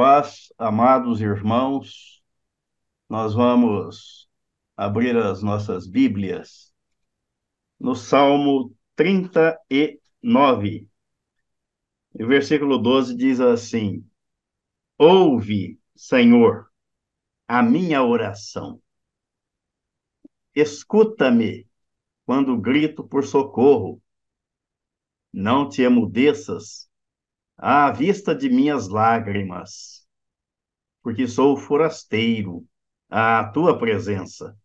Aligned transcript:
paz, 0.00 0.50
amados 0.56 1.20
irmãos, 1.20 2.22
nós 3.06 3.34
vamos 3.34 4.30
abrir 4.74 5.14
as 5.14 5.42
nossas 5.42 5.86
Bíblias 5.86 6.72
no 7.78 7.94
Salmo 7.94 8.74
39. 8.96 10.88
O 12.14 12.26
versículo 12.26 12.78
12 12.78 13.14
diz 13.14 13.40
assim: 13.40 14.02
Ouve, 14.96 15.78
Senhor, 15.94 16.72
a 17.46 17.62
minha 17.62 18.02
oração. 18.02 18.80
Escuta-me 20.54 21.68
quando 22.24 22.58
grito 22.58 23.06
por 23.06 23.22
socorro. 23.22 24.00
Não 25.30 25.68
te 25.68 25.82
emudeças 25.82 26.89
à 27.62 27.90
vista 27.90 28.34
de 28.34 28.48
minhas 28.48 28.88
lágrimas, 28.88 30.08
porque 31.02 31.28
sou 31.28 31.58
forasteiro 31.58 32.66
à 33.10 33.44
tua 33.44 33.78
presença. 33.78 34.56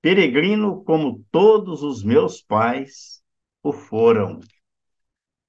Peregrino 0.00 0.82
como 0.84 1.22
todos 1.30 1.82
os 1.82 2.02
meus 2.02 2.40
pais 2.40 3.22
o 3.62 3.74
foram. 3.74 4.40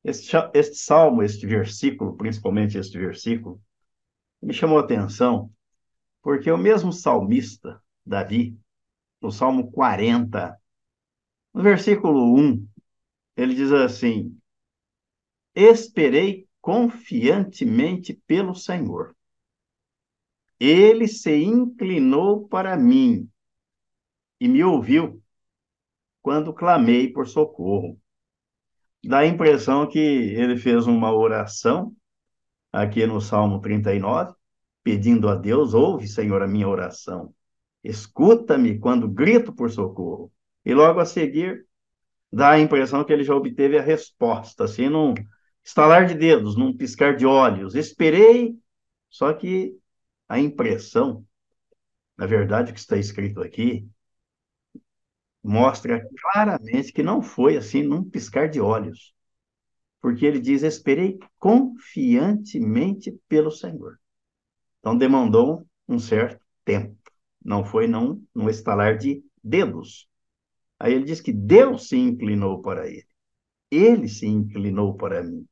Este, 0.04 0.36
este 0.54 0.76
salmo, 0.76 1.24
este 1.24 1.48
versículo, 1.48 2.18
principalmente 2.18 2.78
este 2.78 2.98
versículo, 3.00 3.62
me 4.42 4.54
chamou 4.54 4.80
a 4.80 4.82
atenção, 4.82 5.50
porque 6.22 6.52
o 6.52 6.58
mesmo 6.58 6.92
salmista, 6.92 7.82
Davi, 8.06 8.60
no 9.22 9.32
Salmo 9.32 9.72
40, 9.72 10.60
no 11.54 11.64
versículo 11.64 12.36
1, 12.38 12.68
ele 13.38 13.56
diz 13.56 13.72
assim: 13.72 14.38
Esperei 15.56 16.48
confiantemente 16.62 18.14
pelo 18.26 18.56
Senhor. 18.56 19.16
Ele 20.60 21.08
se 21.08 21.36
inclinou 21.44 22.48
para 22.48 22.78
mim 22.78 23.30
e 24.40 24.48
me 24.48 24.64
ouviu 24.64 25.22
quando 26.22 26.54
clamei 26.54 27.12
por 27.12 27.28
socorro. 27.28 28.00
Dá 29.04 29.20
a 29.20 29.28
impressão 29.28 29.88
que 29.88 30.00
ele 30.00 30.58
fez 30.58 30.88
uma 30.88 31.14
oração 31.14 31.94
aqui 32.72 33.06
no 33.06 33.20
Salmo 33.20 33.60
39, 33.60 34.34
pedindo 34.82 35.28
a 35.28 35.36
Deus: 35.36 35.74
ouve, 35.74 36.08
Senhor, 36.08 36.42
a 36.42 36.48
minha 36.48 36.68
oração. 36.68 37.34
Escuta-me 37.84 38.80
quando 38.80 39.10
grito 39.10 39.54
por 39.54 39.70
socorro. 39.70 40.32
E 40.66 40.74
logo 40.74 41.02
a 41.02 41.06
seguir, 41.06 41.68
dá 42.32 42.52
a 42.52 42.60
impressão 42.60 43.04
que 43.04 43.12
ele 43.12 43.26
já 43.26 43.36
obteve 43.36 43.78
a 43.78 43.82
resposta, 43.82 44.64
assim, 44.64 44.88
num 44.88 45.14
estalar 45.64 46.06
de 46.06 46.16
dedos, 46.16 46.58
num 46.58 46.76
piscar 46.76 47.16
de 47.16 47.26
olhos. 47.26 47.76
Esperei, 47.76 48.58
só 49.10 49.34
que 49.34 49.78
a 50.28 50.40
impressão, 50.40 51.26
na 52.18 52.26
verdade, 52.26 52.72
o 52.72 52.74
que 52.74 52.80
está 52.80 52.98
escrito 52.98 53.42
aqui, 53.42 53.88
mostra 55.42 56.08
claramente 56.22 56.92
que 56.92 57.04
não 57.04 57.22
foi 57.22 57.58
assim 57.58 57.84
num 57.84 58.04
piscar 58.04 58.50
de 58.50 58.60
olhos. 58.60 59.14
Porque 60.02 60.26
ele 60.26 60.40
diz: 60.40 60.64
Esperei 60.64 61.18
confiantemente 61.40 63.12
pelo 63.28 63.52
Senhor. 63.52 64.00
Então 64.80 64.98
demandou 64.98 65.66
um 65.88 65.98
certo 65.98 66.44
tempo. 66.66 66.98
Não 67.44 67.64
foi 67.64 67.88
não 67.88 68.22
no 68.34 68.50
estalar 68.50 68.98
de 68.98 69.24
dedos. 69.42 70.08
Aí 70.80 70.94
ele 70.94 71.06
diz 71.06 71.22
que 71.22 71.32
Deus 71.32 71.88
se 71.88 71.98
inclinou 71.98 72.62
para 72.62 72.88
ele. 72.88 73.08
Ele 73.72 74.08
se 74.08 74.28
inclinou 74.28 74.96
para 74.96 75.24
mim 75.24 75.48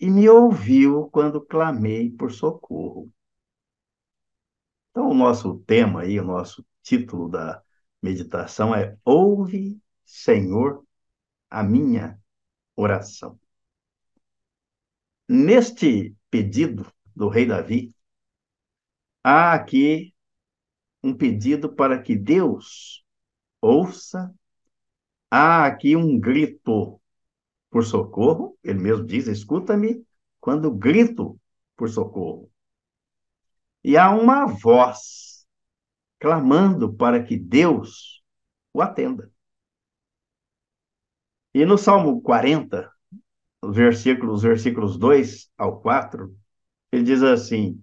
e 0.00 0.08
me 0.10 0.28
ouviu 0.28 1.10
quando 1.10 1.44
clamei 1.44 2.10
por 2.10 2.32
socorro. 2.32 3.12
Então, 4.90 5.10
o 5.10 5.14
nosso 5.14 5.58
tema 5.60 6.02
aí, 6.02 6.18
o 6.18 6.24
nosso 6.24 6.64
título 6.82 7.28
da 7.28 7.62
meditação 8.02 8.74
é 8.74 8.96
Ouve, 9.04 9.78
Senhor, 10.04 10.84
a 11.50 11.62
minha 11.62 12.18
oração. 12.74 13.38
Neste 15.28 16.16
pedido 16.30 16.90
do 17.14 17.28
rei 17.28 17.46
Davi, 17.46 17.94
há 19.22 19.52
aqui 19.52 20.14
um 21.02 21.14
pedido 21.14 21.72
para 21.74 22.02
que 22.02 22.16
Deus 22.16 23.04
ouça, 23.60 24.34
há 25.30 25.66
aqui 25.66 25.94
um 25.94 26.18
grito 26.18 26.99
por 27.70 27.84
socorro, 27.84 28.58
ele 28.62 28.80
mesmo 28.80 29.06
diz: 29.06 29.26
escuta-me 29.26 30.04
quando 30.40 30.70
grito 30.70 31.40
por 31.76 31.88
socorro. 31.88 32.50
E 33.82 33.96
há 33.96 34.10
uma 34.10 34.46
voz 34.46 35.46
clamando 36.18 36.92
para 36.92 37.22
que 37.22 37.36
Deus 37.36 38.22
o 38.74 38.82
atenda. 38.82 39.32
E 41.54 41.64
no 41.64 41.78
Salmo 41.78 42.20
40, 42.20 42.92
os 43.62 43.76
versículos, 43.76 44.42
versículos 44.42 44.98
2 44.98 45.50
ao 45.56 45.80
4, 45.80 46.34
ele 46.92 47.04
diz 47.04 47.22
assim: 47.22 47.82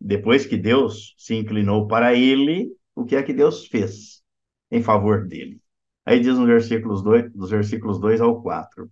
depois 0.00 0.46
que 0.46 0.56
Deus 0.56 1.14
se 1.18 1.34
inclinou 1.34 1.86
para 1.86 2.14
ele, 2.14 2.74
o 2.94 3.04
que 3.04 3.16
é 3.16 3.22
que 3.22 3.32
Deus 3.32 3.66
fez 3.66 4.22
em 4.70 4.82
favor 4.82 5.26
dele? 5.26 5.63
Aí 6.04 6.20
diz 6.20 6.38
no 6.38 6.46
versículos 6.46 7.02
2, 7.02 7.32
dos 7.32 7.50
versículos 7.50 7.98
2 7.98 8.20
ao 8.20 8.42
4: 8.42 8.90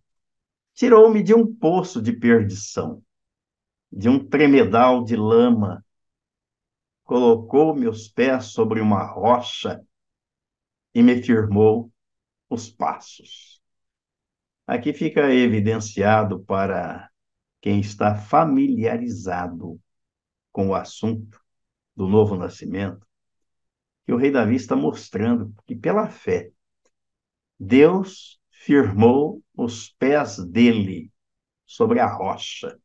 Tirou-me 0.74 1.22
de 1.22 1.34
um 1.34 1.54
poço 1.54 2.00
de 2.00 2.12
perdição, 2.12 3.02
de 3.90 4.08
um 4.08 4.18
tremedal 4.26 5.04
de 5.04 5.16
lama, 5.16 5.84
colocou 7.04 7.74
meus 7.74 8.08
pés 8.08 8.46
sobre 8.46 8.80
uma 8.80 9.04
rocha 9.04 9.84
e 10.94 11.02
me 11.02 11.22
firmou 11.22 11.92
os 12.48 12.70
passos. 12.70 13.60
Aqui 14.66 14.94
fica 14.94 15.32
evidenciado 15.32 16.42
para 16.44 17.10
quem 17.60 17.80
está 17.80 18.14
familiarizado 18.14 19.78
com 20.50 20.68
o 20.68 20.74
assunto 20.74 21.38
do 21.94 22.08
novo 22.08 22.36
nascimento, 22.36 23.06
que 24.06 24.12
o 24.12 24.16
rei 24.16 24.30
Davi 24.30 24.56
está 24.56 24.74
mostrando 24.74 25.54
que 25.66 25.76
pela 25.76 26.08
fé 26.08 26.50
Deus 27.64 28.40
firmou 28.50 29.40
os 29.56 29.90
pés 29.90 30.36
dele 30.38 31.12
sobre 31.64 32.00
a 32.00 32.06
rocha, 32.12 32.76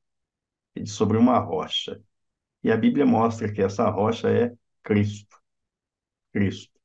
sobre 0.85 1.17
uma 1.17 1.39
rocha. 1.39 1.99
E 2.63 2.71
a 2.71 2.77
Bíblia 2.77 3.03
mostra 3.03 3.51
que 3.51 3.59
essa 3.59 3.89
rocha 3.89 4.29
é 4.29 4.53
Cristo. 4.83 5.35
Cristo. 6.31 6.79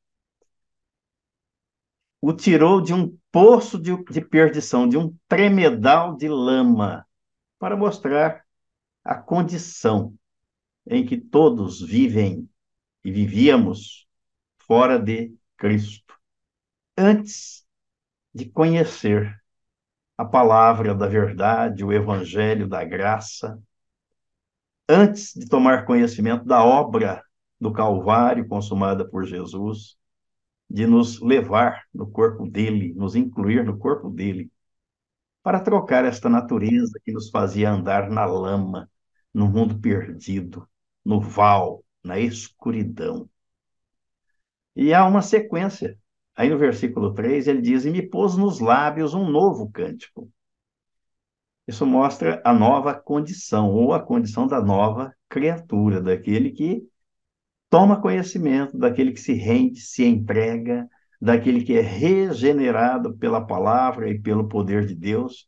O 2.19 2.33
tirou 2.33 2.81
de 2.81 2.95
um 2.95 3.15
poço 3.31 3.79
de, 3.79 3.95
de 4.05 4.23
perdição, 4.23 4.89
de 4.89 4.97
um 4.97 5.15
tremedal 5.29 6.17
de 6.17 6.29
lama, 6.29 7.07
para 7.59 7.77
mostrar 7.77 8.43
a 9.05 9.17
condição 9.17 10.15
em 10.87 11.05
que 11.05 11.21
todos 11.21 11.83
vivem 11.83 12.49
e 13.05 13.13
vivíamos 13.13 14.09
fora 14.57 14.99
de 14.99 15.35
Cristo. 15.59 16.19
Antes 16.97 17.62
de 18.35 18.47
conhecer 18.47 19.41
a 20.17 20.25
palavra 20.25 20.95
da 20.95 21.07
verdade, 21.07 21.85
o 21.85 21.93
evangelho 21.93 22.69
da 22.69 22.85
graça, 22.85 23.61
antes 24.89 25.33
de 25.35 25.49
tomar 25.49 25.85
conhecimento 25.85 26.45
da 26.45 26.65
obra 26.65 27.23
do 27.61 27.73
Calvário 27.73 28.47
consumada 28.47 29.09
por 29.09 29.25
Jesus, 29.25 29.97
de 30.69 30.87
nos 30.87 31.21
levar 31.21 31.85
no 31.93 32.11
corpo 32.11 32.49
dele, 32.49 32.95
nos 32.95 33.15
incluir 33.15 33.65
no 33.65 33.79
corpo 33.79 34.11
dele, 34.11 34.51
para 35.43 35.61
trocar 35.61 36.05
esta 36.05 36.29
natureza 36.29 36.99
que 37.05 37.13
nos 37.13 37.31
fazia 37.31 37.71
andar 37.71 38.11
na 38.11 38.25
lama, 38.25 38.91
no 39.35 39.49
mundo 39.49 39.79
perdido, 39.79 40.69
no 41.05 41.21
val, 41.21 41.85
na 42.03 42.19
escuridão. 42.19 43.29
E 44.75 44.95
há 44.95 45.05
uma 45.05 45.21
sequência 45.21 45.99
Aí 46.35 46.49
no 46.49 46.59
versículo 46.59 47.13
3 47.13 47.47
ele 47.47 47.61
diz: 47.61 47.85
E 47.85 47.91
me 47.91 48.03
pôs 48.03 48.37
nos 48.37 48.61
lábios 48.61 49.15
um 49.15 49.29
novo 49.29 49.71
cântico. 49.71 50.31
Isso 51.67 51.87
mostra 51.87 52.43
a 52.45 52.53
nova 52.53 52.95
condição, 52.95 53.71
ou 53.71 53.93
a 53.93 54.01
condição 54.01 54.47
da 54.47 54.61
nova 54.61 55.15
criatura, 55.29 56.01
daquele 56.01 56.51
que 56.51 56.83
toma 57.71 58.01
conhecimento, 58.01 58.77
daquele 58.77 59.13
que 59.13 59.21
se 59.21 59.33
rende, 59.33 59.81
se 59.81 60.05
entrega, 60.05 60.89
daquele 61.21 61.63
que 61.63 61.75
é 61.75 61.81
regenerado 61.81 63.17
pela 63.17 63.47
palavra 63.47 64.11
e 64.11 64.21
pelo 64.21 64.49
poder 64.49 64.87
de 64.87 64.95
Deus. 64.95 65.47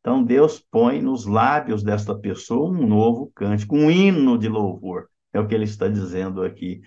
Então 0.00 0.24
Deus 0.24 0.58
põe 0.58 1.02
nos 1.02 1.26
lábios 1.26 1.82
desta 1.82 2.18
pessoa 2.18 2.70
um 2.70 2.86
novo 2.86 3.30
cântico, 3.34 3.76
um 3.76 3.90
hino 3.90 4.38
de 4.38 4.48
louvor. 4.48 5.08
É 5.32 5.38
o 5.38 5.46
que 5.46 5.54
ele 5.54 5.64
está 5.64 5.88
dizendo 5.88 6.42
aqui 6.42 6.80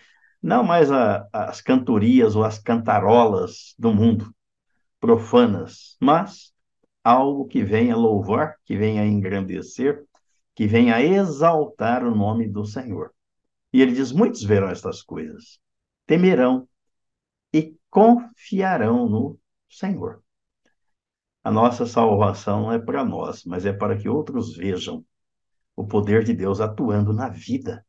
não 0.44 0.64
mais 0.64 0.92
a, 0.92 1.28
as 1.34 1.62
cantorias 1.62 2.36
ou 2.36 2.44
as 2.44 2.60
cantarolas 2.60 3.74
do 3.80 3.94
mundo, 3.94 4.36
profanas, 5.00 5.98
mas 6.00 6.54
algo 7.04 7.48
que 7.48 7.64
venha 7.64 7.96
louvar, 7.96 8.58
que 8.66 8.78
venha 8.78 9.06
engrandecer 9.06 10.06
que 10.56 10.68
venha 10.68 11.02
exaltar 11.02 12.04
o 12.06 12.16
nome 12.16 12.48
do 12.48 12.66
Senhor. 12.66 13.14
E 13.72 13.82
ele 13.82 13.94
diz: 13.94 14.12
muitos 14.12 14.44
verão 14.44 14.70
estas 14.70 15.02
coisas, 15.02 15.60
temerão 16.06 16.68
e 17.52 17.76
confiarão 17.90 19.08
no 19.08 19.40
Senhor. 19.70 20.22
A 21.44 21.52
nossa 21.52 21.86
salvação 21.86 22.64
não 22.64 22.72
é 22.72 22.80
para 22.80 23.04
nós, 23.04 23.44
mas 23.44 23.66
é 23.66 23.74
para 23.74 23.98
que 23.98 24.08
outros 24.08 24.56
vejam 24.56 25.04
o 25.76 25.86
poder 25.86 26.24
de 26.24 26.34
Deus 26.34 26.62
atuando 26.62 27.12
na 27.12 27.28
vida 27.28 27.86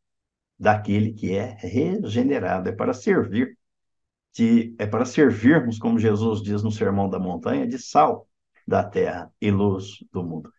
daquele 0.59 1.13
que 1.13 1.35
é 1.35 1.57
regenerado, 1.59 2.69
é 2.69 2.73
para 2.73 2.95
servir, 2.95 3.59
de, 4.35 4.75
é 4.79 4.87
para 4.87 5.05
servirmos, 5.05 5.79
como 5.79 5.99
Jesus 5.99 6.43
diz 6.43 6.63
no 6.63 6.73
Sermão 6.73 7.09
da 7.09 7.19
Montanha, 7.19 7.67
de 7.67 7.79
sal 7.79 8.29
da 8.67 8.83
terra 8.83 9.31
e 9.41 9.51
luz 9.51 9.99
do 10.13 10.23
mundo. 10.23 10.53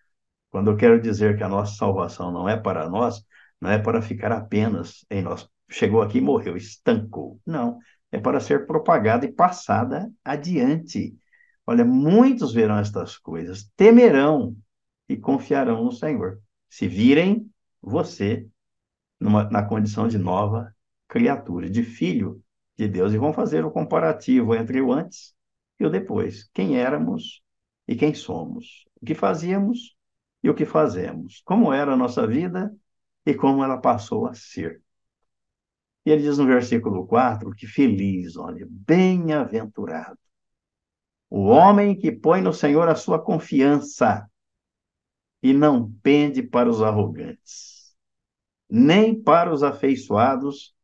Quando 0.50 0.72
eu 0.72 0.78
quero 0.78 1.02
dizer 1.02 1.38
que 1.38 1.44
a 1.44 1.50
nossa 1.50 1.76
salvação 1.76 2.32
não 2.32 2.48
é 2.48 2.56
para 2.56 2.90
nós, 2.90 3.24
não 3.60 3.70
é 3.70 3.78
para 3.78 4.02
ficar 4.02 4.32
apenas 4.32 5.06
em 5.10 5.22
nós. 5.22 5.50
Chegou 5.70 6.02
aqui 6.02 6.20
e 6.20 6.22
morreu, 6.22 6.56
estancou. 6.56 7.40
Não, 7.46 7.80
é 8.12 8.20
para 8.20 8.40
ser 8.40 8.66
propagada 8.66 9.26
e 9.26 9.32
passada 9.32 10.10
adiante. 10.24 11.18
Olha, 11.68 11.84
muitos 11.84 12.54
verão 12.54 12.78
estas 12.78 13.18
coisas, 13.18 13.70
temerão 13.76 14.56
e 15.10 15.18
confiarão 15.18 15.84
no 15.84 15.92
Senhor. 15.92 16.40
Se 16.70 16.88
virem 16.88 17.50
você 17.82 18.48
numa, 19.26 19.44
na 19.50 19.64
condição 19.64 20.08
de 20.08 20.18
nova 20.18 20.74
criatura, 21.08 21.70
de 21.70 21.84
filho 21.84 22.42
de 22.78 22.88
Deus, 22.88 23.14
e 23.14 23.18
vão 23.18 23.34
fazer 23.34 23.66
o 23.66 23.72
comparativo 23.72 24.56
entre 24.56 24.82
o 24.82 24.92
antes 24.92 25.34
e 25.80 25.86
o 25.86 25.90
depois. 25.90 26.50
Quem 26.54 26.78
éramos 26.78 27.42
e 27.88 27.96
quem 27.96 28.14
somos. 28.14 28.86
O 29.02 29.06
que 29.06 29.14
fazíamos 29.14 29.96
e 30.44 30.50
o 30.50 30.56
que 30.56 30.66
fazemos. 30.66 31.42
Como 31.46 31.74
era 31.74 31.94
a 31.94 31.98
nossa 31.98 32.26
vida 32.26 32.74
e 33.26 33.34
como 33.34 33.64
ela 33.64 33.78
passou 33.78 34.28
a 34.28 34.34
ser. 34.34 34.82
E 36.06 36.12
ele 36.12 36.22
diz 36.22 36.38
no 36.38 36.46
versículo 36.46 37.06
4 37.08 37.52
que 37.52 37.66
feliz, 37.66 38.38
olha, 38.38 38.68
bem-aventurado 38.70 40.20
o 41.30 41.48
homem 41.48 41.98
que 41.98 42.12
põe 42.12 42.42
no 42.42 42.54
Senhor 42.54 42.88
a 42.88 42.96
sua 42.96 43.22
confiança 43.22 44.26
e 45.42 45.54
não 45.54 45.92
pende 46.02 46.42
para 46.42 46.70
os 46.70 46.82
arrogantes, 46.82 47.75
nem 48.70 49.20
para 49.22 49.54
os 49.54 49.64
afeiçoados 49.64 50.76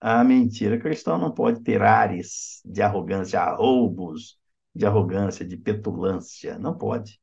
à 0.00 0.22
mentira. 0.24 0.78
Cristão 0.78 1.18
não 1.18 1.32
pode 1.32 1.62
ter 1.62 1.82
ares 1.82 2.60
de 2.64 2.82
arrogância, 2.82 3.44
roubos 3.54 4.38
de 4.74 4.86
arrogância, 4.86 5.44
de 5.46 5.56
petulância. 5.56 6.58
Não 6.58 6.76
pode. 6.76 7.20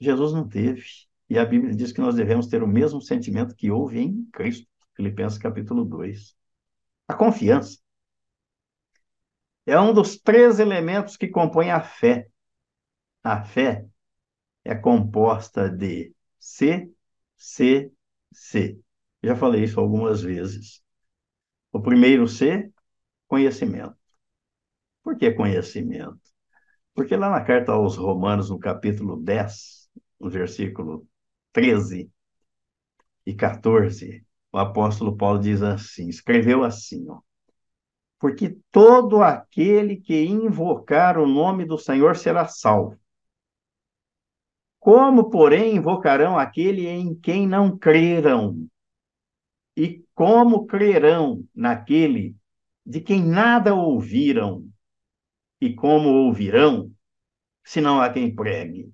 Jesus 0.00 0.32
não 0.32 0.46
teve. 0.46 0.84
E 1.28 1.38
a 1.38 1.44
Bíblia 1.44 1.74
diz 1.74 1.92
que 1.92 2.00
nós 2.00 2.14
devemos 2.14 2.46
ter 2.46 2.62
o 2.62 2.68
mesmo 2.68 3.00
sentimento 3.00 3.54
que 3.54 3.70
houve 3.70 3.98
em 3.98 4.24
Cristo. 4.32 4.66
Filipenses 4.94 5.38
capítulo 5.38 5.84
2. 5.84 6.36
A 7.08 7.14
confiança 7.14 7.78
é 9.66 9.78
um 9.80 9.92
dos 9.92 10.18
três 10.18 10.58
elementos 10.58 11.16
que 11.16 11.28
compõem 11.28 11.70
a 11.70 11.80
fé. 11.80 12.28
A 13.22 13.42
fé 13.42 13.86
é 14.64 14.74
composta 14.74 15.70
de 15.70 16.14
C, 16.38 16.90
C, 17.36 17.90
C. 18.32 18.78
Já 19.24 19.34
falei 19.34 19.64
isso 19.64 19.80
algumas 19.80 20.22
vezes. 20.22 20.82
O 21.72 21.80
primeiro 21.80 22.28
C, 22.28 22.70
conhecimento. 23.26 23.96
Por 25.02 25.16
que 25.16 25.30
conhecimento? 25.32 26.20
Porque 26.94 27.16
lá 27.16 27.30
na 27.30 27.40
carta 27.42 27.72
aos 27.72 27.96
Romanos, 27.96 28.50
no 28.50 28.58
capítulo 28.58 29.16
10, 29.16 29.88
no 30.20 30.30
versículo 30.30 31.06
13 31.52 32.10
e 33.26 33.34
14, 33.34 34.24
o 34.52 34.58
apóstolo 34.58 35.16
Paulo 35.16 35.40
diz 35.40 35.62
assim, 35.62 36.08
escreveu 36.08 36.62
assim, 36.62 37.06
ó, 37.08 37.20
porque 38.18 38.56
todo 38.70 39.22
aquele 39.22 39.96
que 39.96 40.24
invocar 40.24 41.18
o 41.18 41.26
nome 41.26 41.64
do 41.64 41.76
Senhor 41.78 42.16
será 42.16 42.46
salvo. 42.46 42.98
Como, 44.78 45.30
porém, 45.30 45.76
invocarão 45.76 46.38
aquele 46.38 46.86
em 46.86 47.14
quem 47.14 47.46
não 47.46 47.76
creram? 47.76 48.68
E 49.76 50.04
como 50.14 50.66
crerão 50.66 51.44
naquele 51.54 52.36
de 52.86 53.00
quem 53.00 53.22
nada 53.22 53.74
ouviram? 53.74 54.66
E 55.60 55.74
como 55.74 56.08
ouvirão, 56.10 56.90
se 57.64 57.80
não 57.80 58.00
há 58.00 58.12
quem 58.12 58.34
pregue? 58.34 58.92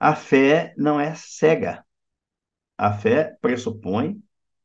A 0.00 0.14
fé 0.14 0.74
não 0.76 0.98
é 0.98 1.14
cega. 1.14 1.84
A 2.76 2.92
fé 2.92 3.36
pressupõe 3.40 4.22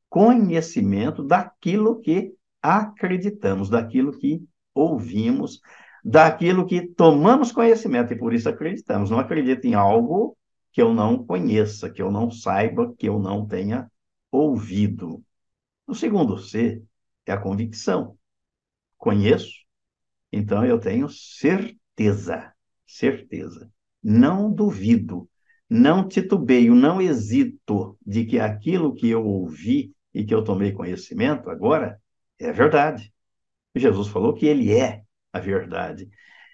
conhecimento 0.07 1.23
daquilo 1.23 1.99
que 1.99 2.33
acreditamos, 2.61 3.69
daquilo 3.69 4.17
que 4.17 4.47
ouvimos, 4.73 5.59
daquilo 6.03 6.65
que 6.65 6.85
tomamos 6.87 7.51
conhecimento 7.51 8.13
e 8.13 8.17
por 8.17 8.33
isso 8.33 8.47
acreditamos. 8.47 9.09
Não 9.09 9.19
acredito 9.19 9.65
em 9.65 9.73
algo 9.73 10.37
que 10.71 10.81
eu 10.81 10.93
não 10.93 11.23
conheça, 11.23 11.89
que 11.89 12.01
eu 12.01 12.11
não 12.11 12.31
saiba, 12.31 12.93
que 12.95 13.07
eu 13.09 13.19
não 13.19 13.45
tenha 13.45 13.91
ouvido. 14.37 15.23
O 15.85 15.93
segundo 15.93 16.37
C 16.37 16.81
é 17.25 17.31
a 17.31 17.37
convicção. 17.37 18.17
Conheço, 18.97 19.63
então 20.31 20.65
eu 20.65 20.79
tenho 20.79 21.07
certeza, 21.09 22.53
certeza. 22.85 23.71
Não 24.01 24.51
duvido, 24.51 25.29
não 25.69 26.07
titubeio, 26.07 26.73
não 26.73 27.01
hesito 27.01 27.97
de 28.05 28.25
que 28.25 28.39
aquilo 28.39 28.93
que 28.93 29.09
eu 29.09 29.25
ouvi 29.25 29.93
e 30.13 30.23
que 30.25 30.33
eu 30.33 30.43
tomei 30.43 30.71
conhecimento 30.71 31.49
agora 31.49 32.01
é 32.39 32.51
verdade. 32.51 33.13
Jesus 33.75 34.07
falou 34.07 34.33
que 34.33 34.45
ele 34.45 34.71
é 34.71 35.03
a 35.31 35.39
verdade. 35.39 36.09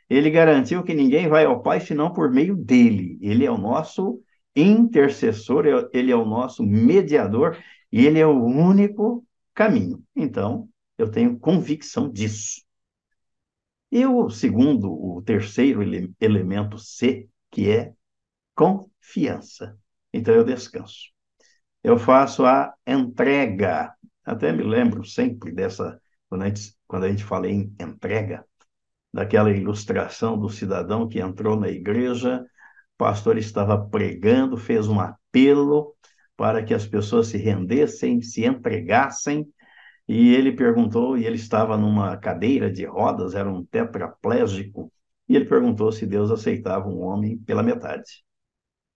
Ele 0.10 0.30
garantiu 0.32 0.84
que 0.84 0.94
ninguém 0.94 1.28
vai 1.28 1.46
ao 1.46 1.62
Pai 1.62 1.80
senão 1.80 2.12
por 2.12 2.32
meio 2.32 2.56
dele. 2.56 3.18
Ele 3.22 3.46
é 3.46 3.52
o 3.52 3.58
nosso 3.58 4.22
intercessor, 4.56 5.90
ele 5.94 6.12
é 6.12 6.16
o 6.16 6.26
nosso 6.26 6.64
mediador 6.64 7.58
e 7.92 8.06
ele 8.06 8.20
é 8.20 8.26
o 8.28 8.44
único 8.44 9.26
caminho. 9.54 10.04
Então, 10.16 10.70
eu 10.98 11.10
tenho 11.10 11.40
convicção 11.40 12.10
disso. 12.10 12.62
E 13.92 14.06
o 14.06 14.30
segundo, 14.30 14.92
o 14.92 15.22
terceiro 15.22 15.82
ele 15.82 16.14
elemento 16.20 16.78
C, 16.78 17.28
que 17.50 17.70
é 17.70 17.94
confiança. 18.56 19.78
Então, 20.14 20.34
eu 20.34 20.44
descanso. 20.44 21.10
Eu 21.84 21.98
faço 21.98 22.46
a 22.46 22.74
entrega 22.86 23.96
até 24.30 24.52
me 24.52 24.64
lembro 24.64 25.04
sempre 25.04 25.52
dessa, 25.52 26.00
quando 26.30 26.44
a 26.44 26.48
gente, 26.48 26.76
quando 26.88 27.06
a 27.06 27.10
gente 27.10 27.24
fala 27.24 27.48
em 27.48 27.74
entrega, 27.80 28.46
daquela 29.12 29.50
ilustração 29.50 30.38
do 30.40 30.50
cidadão 30.50 31.08
que 31.08 31.20
entrou 31.20 31.60
na 31.60 31.68
igreja, 31.68 32.46
o 33.00 33.06
pastor 33.06 33.38
estava 33.38 33.78
pregando, 33.90 34.58
fez 34.58 34.88
um 34.88 35.00
apelo 35.00 35.96
para 36.36 36.64
que 36.64 36.74
as 36.74 36.86
pessoas 36.86 37.28
se 37.28 37.38
rendessem, 37.38 38.22
se 38.22 38.46
entregassem, 38.46 39.48
e 40.08 40.34
ele 40.34 40.52
perguntou, 40.52 41.18
e 41.18 41.26
ele 41.26 41.36
estava 41.36 41.78
numa 41.78 42.18
cadeira 42.18 42.72
de 42.72 42.86
rodas, 42.86 43.36
era 43.36 43.50
um 43.50 43.64
tetraplégico, 43.64 44.92
e 45.28 45.36
ele 45.36 45.46
perguntou 45.46 45.92
se 45.92 46.06
Deus 46.06 46.32
aceitava 46.32 46.88
um 46.90 47.02
homem 47.02 47.38
pela 47.38 47.64
metade. 47.64 48.24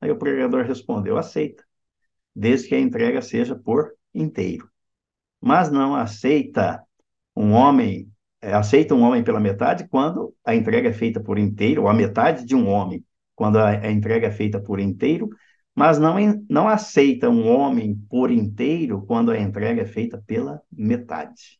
Aí 0.02 0.12
o 0.12 0.18
pregador 0.18 0.66
respondeu: 0.66 1.18
aceita, 1.18 1.64
desde 2.36 2.68
que 2.70 2.76
a 2.76 2.80
entrega 2.80 3.22
seja 3.22 3.56
por 3.56 3.94
inteiro 4.14 4.74
mas 5.44 5.70
não 5.70 5.94
aceita 5.94 6.82
um 7.36 7.52
homem, 7.52 8.10
é, 8.42 8.54
aceita 8.54 8.96
um 8.96 9.02
homem 9.02 9.22
pela 9.22 9.42
metade 9.42 9.86
quando 9.90 10.34
a 10.46 10.56
entrega 10.56 10.88
é 10.88 10.94
feita 10.94 11.20
por 11.20 11.38
inteiro, 11.38 11.82
ou 11.82 11.90
a 11.90 11.94
metade 11.94 12.46
de 12.46 12.56
um 12.56 12.70
homem, 12.70 13.04
quando 13.36 13.58
a, 13.58 13.70
a 13.70 13.92
entrega 13.92 14.28
é 14.28 14.32
feita 14.32 14.60
por 14.60 14.80
inteiro, 14.80 15.30
mas 15.75 15.98
não, 16.00 16.16
não 16.50 16.68
aceita 16.68 17.30
um 17.30 17.50
homem 17.50 17.96
por 18.10 18.32
inteiro 18.32 19.04
quando 19.06 19.32
a 19.32 19.40
entrega 19.40 19.82
é 19.82 19.86
feita 19.86 20.22
pela 20.25 20.62
metade. 20.72 21.60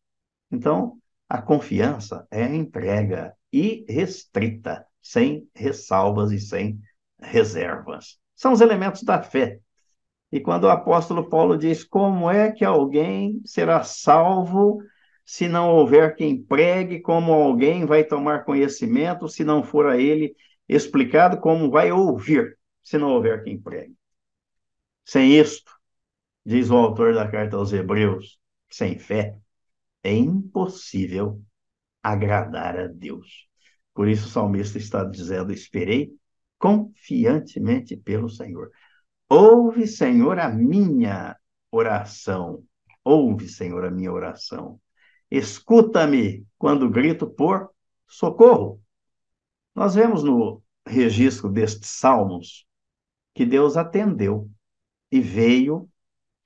Então, 0.50 0.96
a 1.28 1.42
confiança 1.42 2.26
é 2.30 2.44
a 2.44 2.54
entrega 2.54 3.34
irrestrita, 3.52 4.86
sem 5.02 5.48
ressalvas 5.54 6.30
e 6.30 6.38
sem 6.38 6.78
reservas. 7.20 8.18
São 8.34 8.52
os 8.52 8.60
elementos 8.60 9.02
da 9.02 9.22
fé 9.22 9.60
e 10.34 10.40
quando 10.40 10.64
o 10.64 10.68
apóstolo 10.68 11.28
Paulo 11.28 11.56
diz: 11.56 11.84
Como 11.84 12.28
é 12.28 12.50
que 12.50 12.64
alguém 12.64 13.40
será 13.44 13.84
salvo 13.84 14.82
se 15.24 15.46
não 15.46 15.70
houver 15.70 16.16
quem 16.16 16.42
pregue? 16.42 17.00
Como 17.00 17.32
alguém 17.32 17.86
vai 17.86 18.02
tomar 18.02 18.44
conhecimento 18.44 19.28
se 19.28 19.44
não 19.44 19.62
for 19.62 19.86
a 19.86 19.96
ele 19.96 20.34
explicado? 20.68 21.40
Como 21.40 21.70
vai 21.70 21.92
ouvir 21.92 22.58
se 22.82 22.98
não 22.98 23.10
houver 23.10 23.42
quem 23.42 23.60
pregue? 23.60 23.94
Sem 25.04 25.38
isto, 25.38 25.72
diz 26.44 26.70
o 26.70 26.76
autor 26.76 27.14
da 27.14 27.28
carta 27.30 27.56
aos 27.56 27.72
Hebreus, 27.72 28.38
sem 28.70 28.98
fé 28.98 29.38
é 30.04 30.12
impossível 30.12 31.42
agradar 32.02 32.78
a 32.78 32.86
Deus. 32.86 33.48
Por 33.94 34.06
isso 34.06 34.26
o 34.26 34.30
salmista 34.30 34.76
está 34.78 35.02
dizendo: 35.02 35.52
Esperei 35.52 36.12
confiantemente 36.58 37.96
pelo 37.96 38.28
Senhor. 38.28 38.70
Ouve, 39.28 39.86
Senhor, 39.86 40.38
a 40.38 40.50
minha 40.50 41.36
oração. 41.70 42.62
Ouve, 43.02 43.48
Senhor, 43.48 43.84
a 43.84 43.90
minha 43.90 44.12
oração. 44.12 44.78
Escuta-me 45.30 46.46
quando 46.58 46.90
grito 46.90 47.28
por 47.28 47.70
socorro. 48.06 48.83
Nós 49.74 49.94
vemos 49.94 50.22
no 50.22 50.62
registro 50.86 51.48
destes 51.48 51.90
salmos 51.90 52.66
que 53.34 53.44
Deus 53.44 53.76
atendeu 53.76 54.50
e 55.10 55.20
veio 55.20 55.88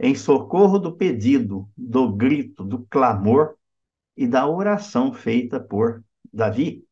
em 0.00 0.14
socorro 0.14 0.78
do 0.78 0.96
pedido, 0.96 1.68
do 1.76 2.10
grito, 2.12 2.64
do 2.64 2.86
clamor 2.86 3.56
e 4.16 4.26
da 4.26 4.48
oração 4.48 5.12
feita 5.12 5.60
por 5.60 6.02
Davi. 6.32 6.84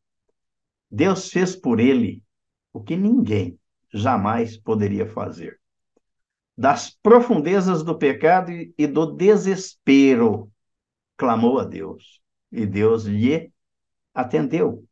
Deus 0.89 1.29
fez 1.29 1.55
por 1.55 1.79
ele 1.79 2.23
o 2.71 2.81
que 2.81 2.95
ninguém 2.95 3.59
jamais 3.93 4.57
poderia 4.57 5.05
fazer. 5.05 5.59
Das 6.55 6.89
profundezas 6.89 7.83
do 7.83 7.97
pecado 7.97 8.51
e 8.51 8.87
do 8.87 9.05
desespero, 9.05 10.51
clamou 11.15 11.59
a 11.59 11.63
Deus, 11.63 12.21
e 12.51 12.65
Deus 12.65 13.05
lhe 13.05 13.51
atendeu. 14.13 14.83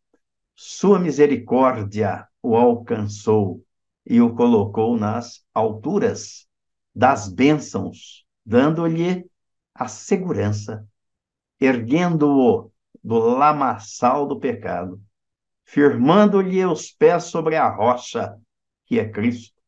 Sua 0.55 0.97
misericórdia 0.97 2.27
o 2.41 2.55
alcançou 2.55 3.63
e 4.05 4.21
o 4.21 4.33
colocou 4.33 4.97
nas 4.97 5.45
alturas 5.53 6.47
das 6.93 7.27
bênçãos, 7.27 8.25
dando-lhe 8.45 9.29
a 9.73 9.87
segurança, 9.87 10.87
erguendo-o 11.59 12.71
do 13.03 13.17
lamaçal 13.19 14.25
do 14.25 14.39
pecado, 14.39 15.01
firmando-lhe 15.65 16.65
os 16.65 16.91
pés 16.91 17.25
sobre 17.25 17.57
a 17.57 17.67
rocha, 17.67 18.39
que 18.85 18.97
é 18.97 19.09
Cristo, 19.09 19.61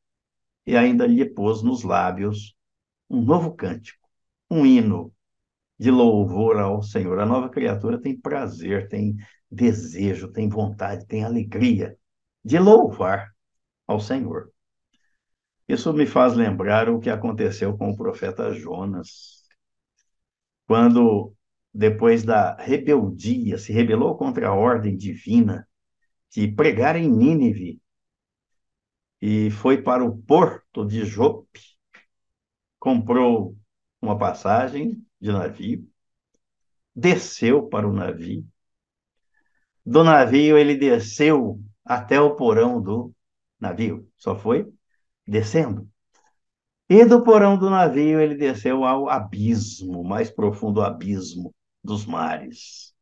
e 0.66 0.78
ainda 0.78 1.06
lhe 1.06 1.26
pôs 1.26 1.62
nos 1.62 1.84
lábios 1.84 2.56
um 3.10 3.22
novo 3.22 3.54
cântico, 3.54 4.08
um 4.50 4.66
hino 4.66 5.14
de 5.78 5.92
louvor 5.92 6.58
ao 6.58 6.82
Senhor. 6.82 7.20
A 7.20 7.26
nova 7.26 7.50
criatura 7.50 8.00
tem 8.00 8.18
prazer, 8.18 8.88
tem 8.88 9.18
desejo, 9.50 10.32
tem 10.32 10.50
vontade, 10.50 11.06
tem 11.06 11.24
alegria 11.24 11.98
de 12.44 12.60
louvar 12.60 13.34
ao 13.86 14.00
Senhor. 14.00 14.52
Isso 15.68 15.92
me 15.94 16.06
faz 16.06 16.34
lembrar 16.34 16.90
o 16.90 17.00
que 17.00 17.10
aconteceu 17.10 17.78
com 17.78 17.90
o 17.90 17.98
profeta 17.98 18.54
Jonas. 18.54 19.44
Quando, 20.66 21.34
depois 21.74 22.24
da 22.24 22.56
rebeldia, 22.56 23.58
se 23.58 23.74
rebelou 23.74 24.18
contra 24.18 24.48
a 24.48 24.54
ordem 24.54 24.96
divina 24.96 25.68
de 26.30 26.48
pregar 26.48 26.96
em 26.96 27.10
Nínive 27.10 27.82
e 29.22 29.50
foi 29.52 29.82
para 29.82 30.06
o 30.06 30.18
porto 30.18 30.86
de 30.86 31.04
Jope, 31.06 31.60
comprou 32.80 33.58
uma 34.02 34.18
passagem 34.18 35.04
de 35.20 35.32
navio, 35.32 35.88
desceu 36.96 37.68
para 37.68 37.88
o 37.88 37.94
navio. 37.94 38.46
Do 39.88 40.04
navio 40.04 40.58
ele 40.58 40.76
desceu 40.76 41.62
até 41.86 42.20
o 42.20 42.36
porão 42.36 42.82
do 42.82 43.14
navio, 43.58 44.06
só 44.18 44.36
foi 44.36 44.70
descendo. 45.26 45.90
E 46.90 47.06
do 47.06 47.24
porão 47.24 47.58
do 47.58 47.70
navio 47.70 48.20
ele 48.20 48.36
desceu 48.36 48.84
ao 48.84 49.08
abismo, 49.08 50.04
mais 50.04 50.30
profundo 50.30 50.82
abismo 50.82 51.56
dos 51.82 52.06
mares, 52.06 52.94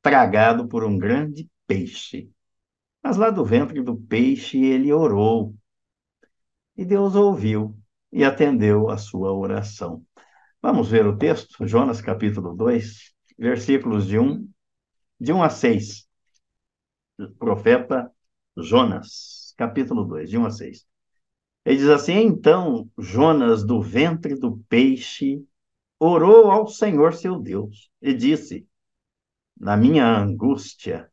tragado 0.00 0.68
por 0.68 0.84
um 0.84 0.96
grande 0.96 1.50
peixe. 1.66 2.30
Mas 3.02 3.16
lá 3.16 3.30
do 3.30 3.44
ventre 3.44 3.82
do 3.82 3.96
peixe 3.96 4.56
ele 4.56 4.92
orou. 4.92 5.52
E 6.76 6.84
Deus 6.84 7.16
ouviu 7.16 7.76
e 8.12 8.22
atendeu 8.22 8.88
a 8.88 8.96
sua 8.96 9.32
oração. 9.32 10.06
Vamos 10.62 10.92
ver 10.92 11.08
o 11.08 11.18
texto, 11.18 11.66
Jonas 11.66 12.00
capítulo 12.00 12.54
2, 12.54 13.12
versículos 13.36 14.06
de 14.06 14.16
1, 14.16 14.48
de 15.18 15.32
1 15.32 15.42
a 15.42 15.50
6. 15.50 16.08
Profeta 17.38 18.10
Jonas, 18.56 19.54
capítulo 19.56 20.04
2, 20.04 20.30
de 20.30 20.38
1 20.38 20.46
a 20.46 20.50
6. 20.50 20.86
Ele 21.64 21.76
diz 21.76 21.88
assim: 21.88 22.14
Então 22.14 22.90
Jonas, 22.98 23.64
do 23.64 23.80
ventre 23.80 24.34
do 24.34 24.58
peixe, 24.68 25.44
orou 25.98 26.50
ao 26.50 26.66
Senhor 26.66 27.14
seu 27.14 27.38
Deus 27.38 27.90
e 28.00 28.14
disse: 28.14 28.66
Na 29.58 29.76
minha 29.76 30.06
angústia, 30.06 31.10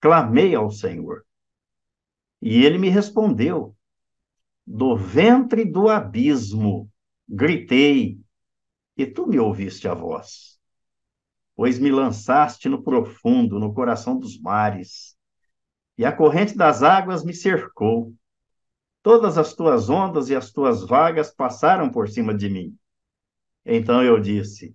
clamei 0.00 0.54
ao 0.54 0.70
Senhor. 0.70 1.24
E 2.40 2.64
ele 2.64 2.78
me 2.78 2.88
respondeu: 2.88 3.76
Do 4.66 4.96
ventre 4.96 5.64
do 5.64 5.88
abismo, 5.88 6.90
gritei 7.28 8.18
e 8.96 9.06
tu 9.06 9.26
me 9.26 9.38
ouviste 9.38 9.86
a 9.86 9.94
voz. 9.94 10.58
Pois 11.54 11.78
me 11.78 11.90
lançaste 11.90 12.68
no 12.68 12.82
profundo, 12.82 13.58
no 13.58 13.74
coração 13.74 14.18
dos 14.18 14.40
mares, 14.40 15.16
e 16.00 16.04
a 16.06 16.10
corrente 16.10 16.56
das 16.56 16.82
águas 16.82 17.22
me 17.22 17.34
cercou. 17.34 18.14
Todas 19.02 19.36
as 19.36 19.52
tuas 19.52 19.90
ondas 19.90 20.30
e 20.30 20.34
as 20.34 20.50
tuas 20.50 20.82
vagas 20.86 21.30
passaram 21.30 21.90
por 21.90 22.08
cima 22.08 22.34
de 22.34 22.48
mim. 22.48 22.74
Então 23.66 24.02
eu 24.02 24.18
disse: 24.18 24.74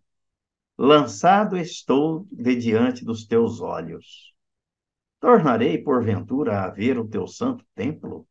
Lançado 0.78 1.58
estou 1.58 2.28
de 2.32 2.56
diante 2.56 3.04
dos 3.04 3.26
teus 3.26 3.60
olhos. 3.60 4.36
Tornarei 5.20 5.82
porventura 5.82 6.62
a 6.62 6.70
ver 6.70 7.00
o 7.00 7.08
teu 7.08 7.28
santo 7.28 7.66
templo? 7.74 8.28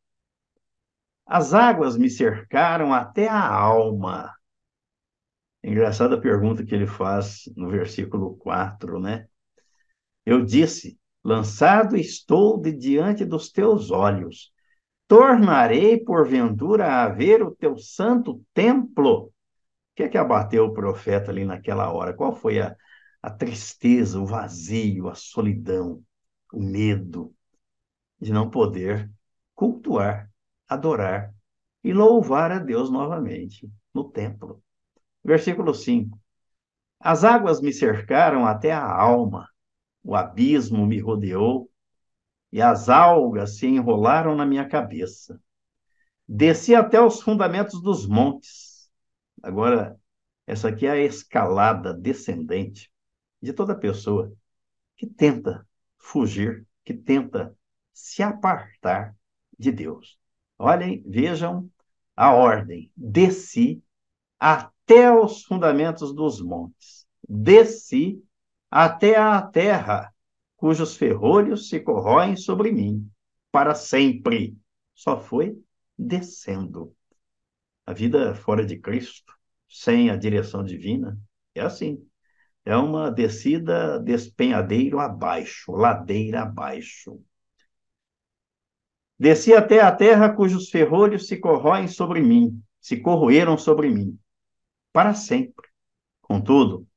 As 1.25 1.53
águas 1.53 1.97
me 1.97 2.09
cercaram 2.09 2.93
até 2.93 3.27
a 3.27 3.45
alma 3.45 4.33
Engraçada 5.61 6.17
pergunta 6.17 6.63
que 6.63 6.73
ele 6.73 6.87
faz 6.87 7.51
no 7.57 7.69
versículo 7.69 8.37
4, 8.37 9.01
né? 9.01 9.27
Eu 10.25 10.45
disse: 10.45 10.97
Lançado 11.25 11.97
estou 11.97 12.61
de 12.61 12.71
diante 12.71 13.25
dos 13.25 13.51
teus 13.51 13.89
olhos. 13.89 14.53
Tornarei 15.07 15.99
porventura 15.99 17.01
a 17.01 17.09
ver 17.09 17.41
o 17.41 17.49
teu 17.49 17.79
santo 17.79 18.43
templo. 18.53 19.23
O 19.23 19.31
que 19.95 20.03
é 20.03 20.07
que 20.07 20.19
abateu 20.19 20.65
o 20.65 20.73
profeta 20.73 21.31
ali 21.31 21.43
naquela 21.43 21.91
hora? 21.91 22.13
Qual 22.13 22.35
foi 22.35 22.59
a, 22.59 22.75
a 23.23 23.31
tristeza, 23.31 24.19
o 24.19 24.25
vazio, 24.27 25.09
a 25.09 25.15
solidão, 25.15 26.03
o 26.53 26.61
medo 26.61 27.33
de 28.21 28.31
não 28.31 28.47
poder 28.47 29.09
cultuar, 29.55 30.29
adorar 30.69 31.33
e 31.83 31.91
louvar 31.91 32.51
a 32.51 32.59
Deus 32.59 32.91
novamente 32.91 33.67
no 33.91 34.11
templo? 34.11 34.61
Versículo 35.23 35.73
5. 35.73 36.19
As 36.99 37.23
águas 37.23 37.59
me 37.61 37.73
cercaram 37.73 38.45
até 38.45 38.71
a 38.71 38.85
alma, 38.85 39.49
o 40.05 40.15
abismo 40.15 40.85
me 40.85 40.99
rodeou 40.99 41.69
e 42.51 42.61
as 42.61 42.89
algas 42.89 43.57
se 43.57 43.65
enrolaram 43.65 44.35
na 44.35 44.45
minha 44.45 44.67
cabeça. 44.69 45.41
Desci 46.27 46.75
até 46.75 47.01
os 47.01 47.21
fundamentos 47.21 47.81
dos 47.81 48.07
montes. 48.07 48.87
Agora, 49.41 49.99
essa 50.45 50.69
aqui 50.69 50.85
é 50.85 50.91
a 50.91 50.97
escalada 50.97 51.91
descendente 51.91 52.91
de 53.41 53.51
toda 53.51 53.75
pessoa 53.75 54.31
que 54.95 55.07
tenta 55.07 55.67
fugir, 55.97 56.67
que 56.83 56.93
tenta 56.93 57.57
se 57.91 58.21
apartar 58.21 59.15
de 59.57 59.71
Deus. 59.71 60.19
Olhem, 60.57 61.03
vejam 61.07 61.67
a 62.15 62.31
ordem. 62.31 62.91
Desci 62.95 63.83
até 64.39 65.11
os 65.11 65.43
fundamentos 65.43 66.13
dos 66.13 66.39
montes. 66.39 67.07
Desci 67.27 68.23
até 68.69 69.17
a 69.17 69.41
terra, 69.41 70.13
cujos 70.55 70.95
ferrolhos 70.97 71.69
se 71.69 71.79
corroem 71.79 72.35
sobre 72.35 72.71
mim, 72.71 73.09
para 73.51 73.75
sempre. 73.75 74.57
Só 74.93 75.19
foi 75.19 75.57
descendo. 75.97 76.93
A 77.85 77.93
vida 77.93 78.33
fora 78.35 78.65
de 78.65 78.77
Cristo, 78.77 79.33
sem 79.69 80.09
a 80.09 80.15
direção 80.15 80.63
divina, 80.63 81.17
é 81.53 81.61
assim. 81.61 82.05
É 82.63 82.75
uma 82.75 83.11
descida 83.11 83.99
despenhadeiro 83.99 84.99
abaixo, 84.99 85.71
ladeira 85.71 86.41
abaixo. 86.41 87.21
Desci 89.19 89.53
até 89.53 89.81
a 89.81 89.95
terra 89.95 90.29
cujos 90.29 90.69
ferrolhos 90.69 91.27
se 91.27 91.37
corroem 91.37 91.87
sobre 91.87 92.21
mim, 92.21 92.61
se 92.81 92.97
corroeram 92.97 93.57
sobre 93.57 93.89
mim 93.89 94.19
para 94.91 95.13
sempre. 95.13 95.67
Contudo, 96.21 96.87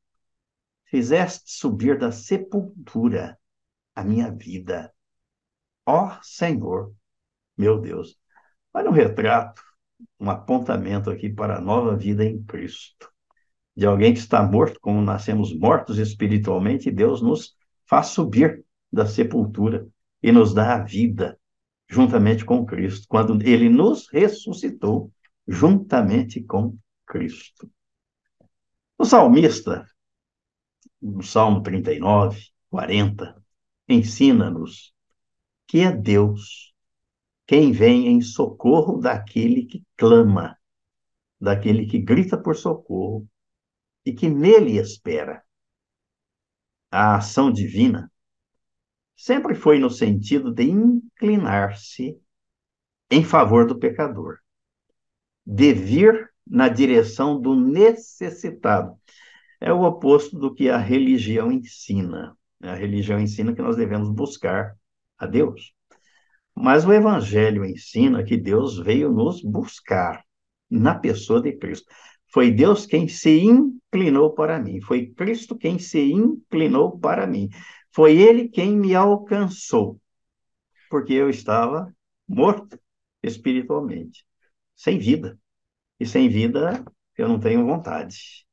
fizeste 0.90 1.50
subir 1.50 1.98
da 1.98 2.10
sepultura 2.10 3.38
a 3.94 4.04
minha 4.04 4.30
vida. 4.30 4.92
Ó 5.86 6.18
Senhor, 6.22 6.92
meu 7.56 7.80
Deus. 7.80 8.16
Olha 8.72 8.90
um 8.90 8.92
retrato, 8.92 9.62
um 10.20 10.30
apontamento 10.30 11.10
aqui 11.10 11.28
para 11.28 11.56
a 11.56 11.60
nova 11.60 11.96
vida 11.96 12.24
em 12.24 12.42
Cristo. 12.42 13.10
De 13.76 13.86
alguém 13.86 14.12
que 14.12 14.18
está 14.18 14.42
morto, 14.42 14.78
como 14.80 15.00
nascemos 15.00 15.56
mortos 15.56 15.98
espiritualmente, 15.98 16.90
Deus 16.90 17.22
nos 17.22 17.54
faz 17.86 18.08
subir 18.08 18.64
da 18.92 19.06
sepultura 19.06 19.86
e 20.22 20.32
nos 20.32 20.52
dá 20.52 20.74
a 20.74 20.82
vida 20.82 21.38
juntamente 21.88 22.44
com 22.44 22.66
Cristo. 22.66 23.06
Quando 23.08 23.40
ele 23.42 23.68
nos 23.68 24.08
ressuscitou, 24.08 25.10
juntamente 25.46 26.42
com 26.42 26.76
Cristo. 27.06 27.70
O 28.98 29.04
salmista, 29.04 29.86
no 31.00 31.22
Salmo 31.22 31.62
39, 31.62 32.40
40, 32.70 33.42
ensina-nos 33.88 34.92
que 35.66 35.80
é 35.80 35.92
Deus 35.92 36.74
quem 37.46 37.72
vem 37.72 38.08
em 38.08 38.20
socorro 38.20 38.98
daquele 38.98 39.64
que 39.64 39.82
clama, 39.96 40.58
daquele 41.40 41.86
que 41.86 41.98
grita 41.98 42.36
por 42.36 42.56
socorro 42.56 43.26
e 44.04 44.12
que 44.12 44.28
nele 44.28 44.78
espera. 44.78 45.42
A 46.90 47.16
ação 47.16 47.52
divina 47.52 48.10
sempre 49.16 49.54
foi 49.54 49.78
no 49.78 49.90
sentido 49.90 50.52
de 50.52 50.64
inclinar-se 50.64 52.18
em 53.10 53.24
favor 53.24 53.66
do 53.66 53.78
pecador, 53.78 54.38
de 55.44 55.72
vir 55.72 56.30
na 56.46 56.68
direção 56.68 57.40
do 57.40 57.54
necessitado. 57.54 58.98
É 59.60 59.72
o 59.72 59.82
oposto 59.82 60.38
do 60.38 60.54
que 60.54 60.68
a 60.68 60.78
religião 60.78 61.50
ensina. 61.50 62.36
A 62.62 62.74
religião 62.74 63.18
ensina 63.18 63.54
que 63.54 63.62
nós 63.62 63.76
devemos 63.76 64.08
buscar 64.10 64.76
a 65.16 65.26
Deus. 65.26 65.72
Mas 66.54 66.84
o 66.84 66.92
Evangelho 66.92 67.64
ensina 67.64 68.24
que 68.24 68.36
Deus 68.36 68.78
veio 68.78 69.12
nos 69.12 69.42
buscar 69.42 70.24
na 70.70 70.94
pessoa 70.94 71.40
de 71.40 71.52
Cristo. 71.52 71.92
Foi 72.32 72.50
Deus 72.50 72.84
quem 72.84 73.08
se 73.08 73.40
inclinou 73.40 74.34
para 74.34 74.60
mim. 74.60 74.80
Foi 74.80 75.06
Cristo 75.06 75.56
quem 75.56 75.78
se 75.78 76.00
inclinou 76.00 76.98
para 76.98 77.26
mim. 77.26 77.48
Foi 77.90 78.16
Ele 78.16 78.48
quem 78.48 78.76
me 78.76 78.94
alcançou. 78.94 80.00
Porque 80.90 81.12
eu 81.12 81.30
estava 81.30 81.94
morto 82.26 82.78
espiritualmente, 83.22 84.24
sem 84.74 84.98
vida. 84.98 85.38
E 85.98 86.06
sem 86.06 86.28
vida 86.28 86.84
eu 87.16 87.28
não 87.28 87.40
tenho 87.40 87.66
vontade. 87.66 88.46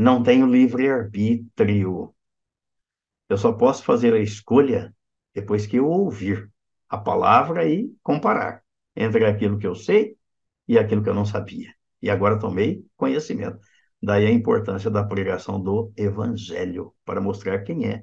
Não 0.00 0.22
tenho 0.22 0.46
livre-arbítrio. 0.46 2.14
Eu 3.28 3.36
só 3.36 3.52
posso 3.52 3.84
fazer 3.84 4.14
a 4.14 4.18
escolha 4.18 4.96
depois 5.34 5.66
que 5.66 5.76
eu 5.76 5.86
ouvir 5.86 6.50
a 6.88 6.96
palavra 6.96 7.68
e 7.68 7.94
comparar 8.02 8.64
entre 8.96 9.26
aquilo 9.26 9.58
que 9.58 9.66
eu 9.66 9.74
sei 9.74 10.16
e 10.66 10.78
aquilo 10.78 11.02
que 11.02 11.10
eu 11.10 11.14
não 11.14 11.26
sabia. 11.26 11.74
E 12.00 12.08
agora 12.08 12.38
tomei 12.38 12.82
conhecimento. 12.96 13.58
Daí 14.02 14.24
a 14.24 14.30
importância 14.30 14.90
da 14.90 15.04
pregação 15.04 15.60
do 15.60 15.92
Evangelho, 15.94 16.94
para 17.04 17.20
mostrar 17.20 17.58
quem 17.62 17.86
é 17.86 18.02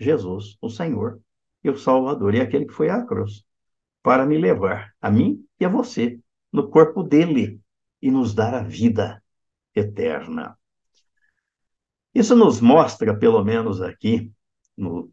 Jesus, 0.00 0.58
o 0.60 0.68
Senhor 0.68 1.20
e 1.62 1.70
o 1.70 1.78
Salvador, 1.78 2.34
e 2.34 2.40
aquele 2.40 2.66
que 2.66 2.74
foi 2.74 2.90
à 2.90 3.06
cruz, 3.06 3.44
para 4.02 4.26
me 4.26 4.36
levar, 4.36 4.96
a 5.00 5.12
mim 5.12 5.46
e 5.60 5.64
a 5.64 5.68
você, 5.68 6.18
no 6.52 6.68
corpo 6.70 7.04
dele, 7.04 7.60
e 8.02 8.10
nos 8.10 8.34
dar 8.34 8.52
a 8.52 8.64
vida 8.64 9.22
eterna. 9.76 10.58
Isso 12.16 12.34
nos 12.34 12.62
mostra, 12.62 13.14
pelo 13.14 13.44
menos 13.44 13.82
aqui, 13.82 14.32
no, 14.74 15.12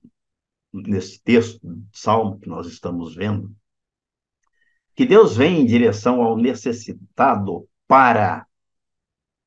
nesse 0.71 1.21
texto, 1.21 1.59
salmo 1.91 2.39
que 2.39 2.47
nós 2.47 2.65
estamos 2.65 3.13
vendo, 3.13 3.53
que 4.95 5.05
Deus 5.05 5.35
vem 5.35 5.59
em 5.59 5.65
direção 5.65 6.21
ao 6.23 6.37
necessitado 6.37 7.67
para 7.85 8.47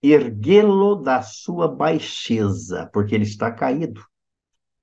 erguê-lo 0.02 0.96
da 0.96 1.22
sua 1.22 1.66
baixeza, 1.66 2.90
porque 2.92 3.14
ele 3.14 3.24
está 3.24 3.50
caído 3.50 4.04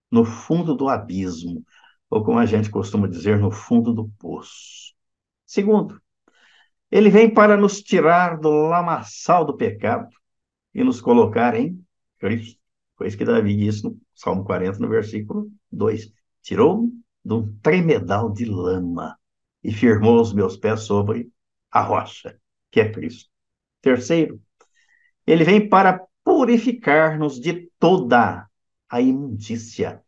no 0.10 0.26
fundo 0.26 0.74
do 0.74 0.90
abismo, 0.90 1.64
ou 2.10 2.24
como 2.24 2.40
a 2.40 2.46
gente 2.48 2.72
costuma 2.72 3.08
dizer, 3.08 3.38
no 3.38 3.52
fundo 3.52 3.94
do 3.94 4.10
poço. 4.18 4.96
Segundo, 5.46 6.02
ele 6.90 7.12
vem 7.12 7.32
para 7.32 7.56
nos 7.56 7.84
tirar 7.84 8.40
do 8.40 8.50
lamaçal 8.50 9.46
do 9.46 9.56
pecado 9.56 10.10
e 10.74 10.84
nos 10.84 11.00
colocar 11.00 11.54
em 11.54 11.80
Cristo. 12.18 12.63
Foi 13.04 13.10
isso 13.10 13.18
que 13.18 13.26
Davi 13.26 13.54
disse 13.58 13.84
no 13.84 14.00
Salmo 14.16 14.46
40, 14.46 14.80
no 14.80 14.88
versículo 14.88 15.52
2. 15.70 16.10
Tirou-me 16.42 16.90
de 17.22 17.34
um 17.34 17.54
tremedal 17.58 18.32
de 18.32 18.46
lama 18.46 19.20
e 19.62 19.74
firmou 19.74 20.22
os 20.22 20.32
meus 20.32 20.56
pés 20.56 20.84
sobre 20.84 21.30
a 21.70 21.82
rocha, 21.82 22.40
que 22.72 22.80
é 22.80 22.90
Cristo. 22.90 23.30
Terceiro, 23.82 24.42
ele 25.28 25.44
vem 25.44 25.68
para 25.68 26.02
purificar-nos 26.24 27.42
de 27.42 27.70
toda 27.78 28.48
a 28.90 29.02
imundícia. 29.02 30.02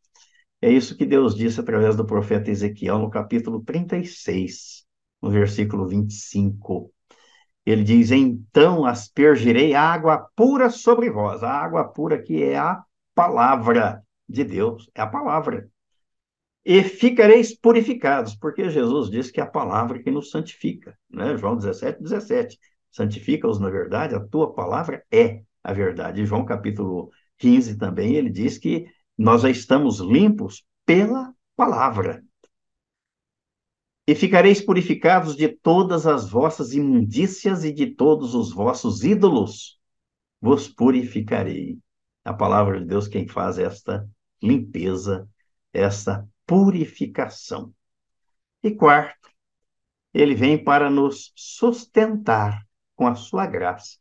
É 0.62 0.72
isso 0.72 0.96
que 0.96 1.06
Deus 1.06 1.36
disse 1.36 1.60
através 1.60 1.98
do 1.98 2.06
profeta 2.06 2.50
Ezequiel 2.50 3.00
no 3.00 3.10
capítulo 3.10 3.62
36, 3.62 4.86
no 5.22 5.30
versículo 5.32 5.86
25. 5.86 6.94
Ele 7.66 7.84
diz: 7.84 8.12
Então 8.12 8.86
aspergirei 8.86 9.74
água 9.74 10.30
pura 10.36 10.70
sobre 10.70 11.10
vós. 11.10 11.44
A 11.44 11.52
água 11.52 11.84
pura 11.84 12.22
que 12.22 12.44
é 12.44 12.58
a 12.58 12.84
palavra 13.14 14.04
de 14.28 14.44
Deus, 14.44 14.90
é 14.94 15.02
a 15.02 15.08
palavra 15.08 15.70
e 16.66 16.82
ficareis 16.84 17.56
purificados, 17.56 18.36
porque 18.36 18.70
Jesus 18.72 19.10
disse 19.12 19.32
que 19.32 19.40
é 19.40 19.44
a 19.44 19.48
palavra 19.48 20.02
que 20.02 20.10
nos 20.10 20.32
santifica, 20.32 20.98
né? 21.08 21.38
João 21.38 21.56
17, 21.56 22.02
17. 22.02 22.60
Santifica-os 22.92 23.60
na 23.60 23.70
verdade, 23.70 24.16
a 24.16 24.20
tua 24.20 24.52
palavra 24.52 25.04
é 25.12 25.44
a 25.64 25.72
verdade. 25.72 26.26
João 26.26 26.44
capítulo 26.44 27.12
15 27.38 27.78
também, 27.78 28.16
ele 28.16 28.32
diz 28.32 28.58
que 28.58 28.88
nós 29.16 29.44
já 29.44 29.50
estamos 29.50 30.00
limpos 30.00 30.66
pela 30.86 31.32
palavra. 31.56 32.24
E 34.08 34.14
ficareis 34.14 34.62
purificados 34.62 35.36
de 35.36 35.48
todas 35.48 36.06
as 36.06 36.30
vossas 36.30 36.74
imundícias 36.74 37.64
e 37.64 37.74
de 37.74 37.88
todos 37.88 38.36
os 38.36 38.54
vossos 38.54 39.04
ídolos, 39.04 39.80
vos 40.40 40.68
purificarei. 40.68 41.80
A 42.24 42.34
palavra 42.34 42.80
de 42.80 42.86
Deus 42.86 43.08
quem 43.08 43.28
faz 43.28 43.58
esta 43.58 44.08
limpeza, 44.42 45.28
essa 45.74 46.28
purificação. 46.46 47.74
E 48.62 48.72
quarto, 48.72 49.30
ele 50.14 50.36
vem 50.36 50.64
para 50.64 50.90
nos 50.90 51.34
sustentar 51.36 52.64
com 52.96 53.08
a 53.08 53.16
sua 53.16 53.46
graça. 53.48 53.98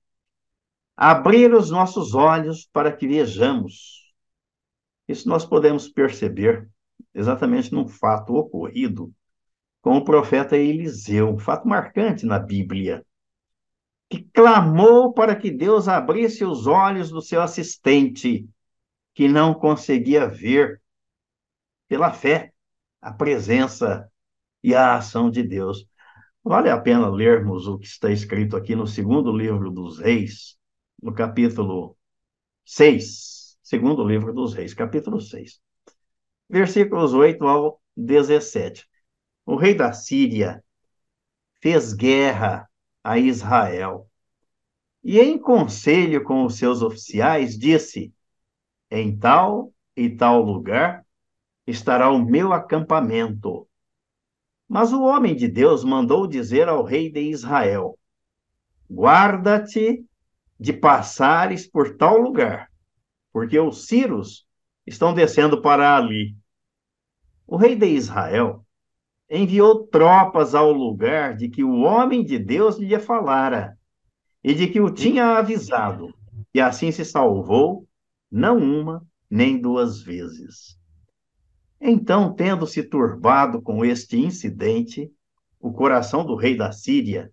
Abrir 0.97 1.53
os 1.53 1.71
nossos 1.71 2.15
olhos 2.15 2.69
para 2.73 2.93
que 2.93 3.09
vejamos. 3.09 4.13
Isso 5.09 5.29
nós 5.29 5.45
podemos 5.45 5.89
perceber 5.89 6.69
exatamente 7.13 7.73
num 7.73 7.89
fato 7.89 8.35
ocorrido 8.35 9.13
com 9.85 9.99
o 9.99 10.03
profeta 10.05 10.57
Eliseu, 10.57 11.29
um 11.29 11.37
fato 11.37 11.69
marcante 11.69 12.25
na 12.25 12.39
Bíblia, 12.39 13.05
que 14.09 14.23
clamou 14.33 15.13
para 15.13 15.37
que 15.37 15.51
Deus 15.51 15.89
abrisse 15.89 16.43
os 16.43 16.67
olhos 16.67 17.11
do 17.11 17.21
seu 17.21 17.43
assistente, 17.43 18.49
que 19.13 19.29
não 19.29 19.53
conseguia 19.53 20.27
ver 20.27 20.81
pela 21.87 22.11
fé, 22.15 22.55
a 22.99 23.13
presença 23.13 24.11
e 24.63 24.75
a 24.75 24.95
ação 24.95 25.31
de 25.31 25.43
Deus. 25.43 25.87
Vale 26.43 26.71
a 26.71 26.81
pena 26.81 27.07
lermos 27.11 27.67
o 27.67 27.79
que 27.79 27.87
está 27.87 28.11
escrito 28.11 28.57
aqui 28.57 28.75
no 28.75 28.87
segundo 28.87 29.37
livro 29.37 29.71
dos 29.71 29.99
Reis, 29.99 30.57
no 31.03 31.13
capítulo 31.13 31.95
6. 32.65 33.59
Segundo 33.63 34.03
livro 34.03 34.33
dos 34.33 34.55
Reis, 34.55 34.73
capítulo 34.73 35.21
6. 35.21 35.61
Versículos 36.49 37.13
8 37.13 37.47
ao 37.47 37.83
17. 37.95 38.89
O 39.47 39.57
rei 39.57 39.75
da 39.75 39.93
Síria 39.93 40.65
fez 41.61 41.93
guerra 41.93 42.69
a 43.03 43.19
Israel 43.19 44.09
e, 45.03 45.21
em 45.21 45.39
conselho 45.39 46.25
com 46.25 46.45
os 46.45 46.57
seus 46.57 46.81
oficiais, 46.81 47.59
disse: 47.59 48.13
Em 48.91 49.15
tal 49.17 49.73
e 49.95 50.09
tal 50.09 50.41
lugar 50.41 51.05
estará 51.67 52.11
o 52.11 52.25
meu 52.25 52.55
acampamento. 52.55 53.69
Mas 54.67 54.93
o 54.93 55.03
homem 55.03 55.37
de 55.37 55.47
Deus 55.47 55.85
mandou 55.85 56.27
dizer 56.27 56.69
ao 56.69 56.83
rei 56.83 57.11
de 57.13 57.21
Israel: 57.21 57.99
Guarda-te 58.91 60.07
de 60.59 60.73
passares 60.73 61.67
por 61.67 61.99
tal 61.99 62.17
lugar, 62.17 62.71
porque 63.31 63.59
os 63.59 63.87
Círios 63.87 64.47
estão 64.87 65.13
descendo 65.13 65.61
para 65.61 65.95
ali. 65.95 66.35
O 67.47 67.59
rei 67.59 67.77
de 67.77 67.87
Israel 67.87 68.64
enviou 69.31 69.87
tropas 69.87 70.55
ao 70.55 70.73
lugar 70.73 71.37
de 71.37 71.49
que 71.49 71.65
o 71.65 71.81
homem 71.81 72.25
de 72.25 72.39
Deus 72.39 72.79
lhe 72.79 72.99
falara 72.99 73.79
e 74.43 74.55
de 74.55 74.69
que 74.69 74.81
o 74.81 74.91
tinha 74.91 75.39
avisado, 75.39 76.15
e 76.53 76.61
assim 76.61 76.93
se 76.93 77.05
salvou, 77.05 77.89
não 78.31 78.59
uma 78.59 79.07
nem 79.31 79.59
duas 79.59 80.03
vezes. 80.03 80.79
Então, 81.81 82.33
tendo 82.33 82.67
se 82.67 82.83
turbado 82.83 83.61
com 83.61 83.85
este 83.85 84.19
incidente, 84.19 85.11
o 85.59 85.73
coração 85.73 86.25
do 86.25 86.35
rei 86.35 86.57
da 86.57 86.73
Síria, 86.73 87.33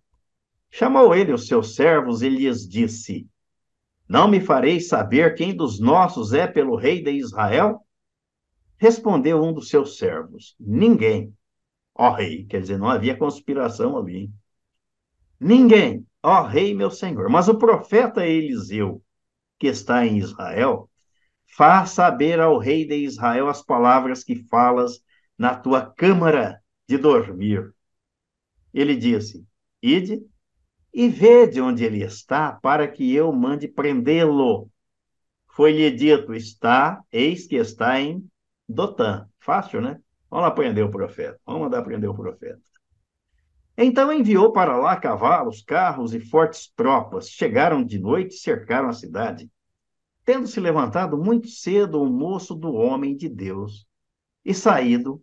chamou 0.70 1.14
ele 1.14 1.34
os 1.34 1.48
seus 1.48 1.76
servos 1.76 2.22
e 2.22 2.30
lhes 2.30 2.68
disse: 2.68 3.28
Não 4.08 4.28
me 4.28 4.40
fareis 4.40 4.88
saber 4.88 5.36
quem 5.36 5.56
dos 5.56 5.80
nossos 5.80 6.34
é 6.34 6.48
pelo 6.48 6.76
rei 6.76 7.04
de 7.04 7.12
Israel? 7.12 7.82
Respondeu 8.78 9.44
um 9.44 9.54
dos 9.54 9.70
seus 9.70 9.98
servos: 9.98 10.56
Ninguém. 10.60 11.34
Ó 12.02 12.10
rei, 12.10 12.46
quer 12.46 12.62
dizer, 12.62 12.80
não 12.80 12.90
havia 12.90 13.16
conspiração 13.16 13.96
ali. 13.96 14.32
Ninguém. 15.40 16.04
ó 16.24 16.42
rei 16.42 16.74
meu 16.74 16.90
senhor. 16.90 17.30
Mas 17.30 17.48
o 17.48 17.60
profeta 17.60 18.26
Eliseu, 18.26 19.04
que 19.60 19.68
está 19.68 20.04
em 20.04 20.18
Israel, 20.18 20.90
faz 21.56 21.92
saber 21.92 22.40
ao 22.40 22.58
rei 22.58 22.88
de 22.88 22.96
Israel 22.96 23.48
as 23.48 23.62
palavras 23.62 24.24
que 24.24 24.36
falas 24.48 25.00
na 25.38 25.54
tua 25.56 25.86
câmara 25.86 26.60
de 26.90 26.98
dormir. 26.98 27.72
Ele 28.74 28.96
disse: 28.96 29.46
Ide 29.80 30.26
e 30.92 31.08
vede 31.08 31.62
onde 31.62 31.84
ele 31.84 32.04
está, 32.04 32.54
para 32.54 32.88
que 32.88 33.14
eu 33.14 33.32
mande 33.32 33.68
prendê-lo. 33.68 34.72
Foi-lhe 35.50 35.92
dito: 35.92 36.34
Está, 36.34 37.04
eis 37.12 37.46
que 37.46 37.58
está 37.58 38.02
em 38.02 38.28
Dotã. 38.68 39.28
Fácil, 39.40 39.82
né? 39.82 40.02
Vamos 40.32 40.46
lá 40.46 40.52
prender 40.52 40.86
o 40.86 40.90
profeta. 40.90 41.38
Vamos 41.46 41.64
mandar 41.64 41.84
prender 41.84 42.10
o 42.10 42.16
profeta. 42.16 42.62
Então 43.78 44.14
enviou 44.14 44.54
para 44.54 44.78
lá 44.78 44.96
cavalos, 44.96 45.62
carros 45.62 46.14
e 46.14 46.22
fortes 46.22 46.72
tropas. 46.74 47.30
Chegaram 47.30 47.84
de 47.84 48.00
noite 48.00 48.36
e 48.36 48.40
cercaram 48.40 48.88
a 48.88 48.94
cidade. 48.94 49.52
Tendo 50.24 50.48
se 50.48 50.60
levantado 50.62 51.18
muito 51.18 51.50
cedo 51.50 52.02
o 52.02 52.10
moço 52.10 52.56
do 52.56 52.74
homem 52.74 53.16
de 53.18 53.28
Deus 53.28 53.86
e 54.46 54.54
saído, 54.54 55.22